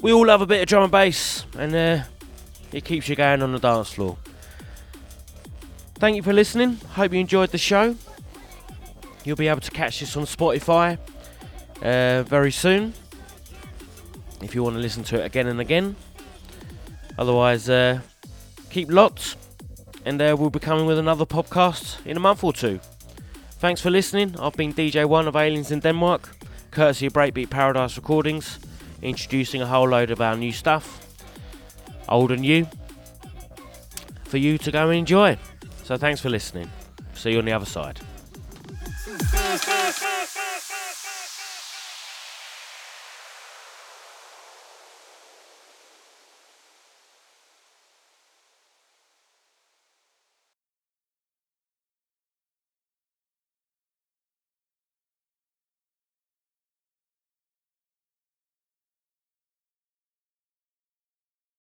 We 0.00 0.10
all 0.10 0.24
love 0.24 0.40
a 0.40 0.46
bit 0.46 0.62
of 0.62 0.68
drum 0.68 0.84
and 0.84 0.90
bass, 0.92 1.44
and 1.58 1.74
uh, 1.74 2.04
it 2.72 2.86
keeps 2.86 3.06
you 3.06 3.14
going 3.14 3.42
on 3.42 3.52
the 3.52 3.58
dance 3.58 3.92
floor. 3.92 4.16
Thank 5.96 6.16
you 6.16 6.22
for 6.22 6.32
listening. 6.32 6.80
Hope 6.92 7.12
you 7.12 7.20
enjoyed 7.20 7.50
the 7.50 7.58
show. 7.58 7.94
You'll 9.22 9.36
be 9.36 9.48
able 9.48 9.60
to 9.60 9.70
catch 9.70 10.00
this 10.00 10.16
on 10.16 10.24
Spotify 10.24 10.96
uh, 11.82 12.22
very 12.22 12.50
soon 12.50 12.94
if 14.40 14.54
you 14.54 14.62
want 14.62 14.76
to 14.76 14.80
listen 14.80 15.04
to 15.04 15.20
it 15.20 15.26
again 15.26 15.46
and 15.46 15.60
again. 15.60 15.94
Otherwise, 17.18 17.68
uh, 17.68 18.00
keep 18.70 18.90
locked, 18.90 19.36
and 20.06 20.22
uh, 20.22 20.34
we'll 20.38 20.48
be 20.48 20.58
coming 20.58 20.86
with 20.86 20.98
another 20.98 21.26
podcast 21.26 21.97
in 22.08 22.16
a 22.16 22.20
month 22.20 22.42
or 22.42 22.52
two. 22.52 22.80
Thanks 23.60 23.80
for 23.80 23.90
listening. 23.90 24.34
I've 24.40 24.54
been 24.54 24.72
DJ 24.72 25.04
One 25.04 25.28
of 25.28 25.36
Aliens 25.36 25.70
in 25.70 25.80
Denmark, 25.80 26.30
courtesy 26.70 27.06
of 27.06 27.12
Breakbeat 27.12 27.50
Paradise 27.50 27.96
Recordings, 27.96 28.58
introducing 29.02 29.60
a 29.60 29.66
whole 29.66 29.88
load 29.88 30.10
of 30.10 30.20
our 30.20 30.36
new 30.36 30.52
stuff, 30.52 31.06
old 32.08 32.32
and 32.32 32.40
new, 32.40 32.66
for 34.24 34.38
you 34.38 34.58
to 34.58 34.70
go 34.70 34.88
and 34.88 34.98
enjoy. 34.98 35.36
So 35.84 35.96
thanks 35.96 36.20
for 36.20 36.30
listening. 36.30 36.70
See 37.14 37.32
you 37.32 37.38
on 37.38 37.44
the 37.44 37.52
other 37.52 37.66
side. 37.66 38.00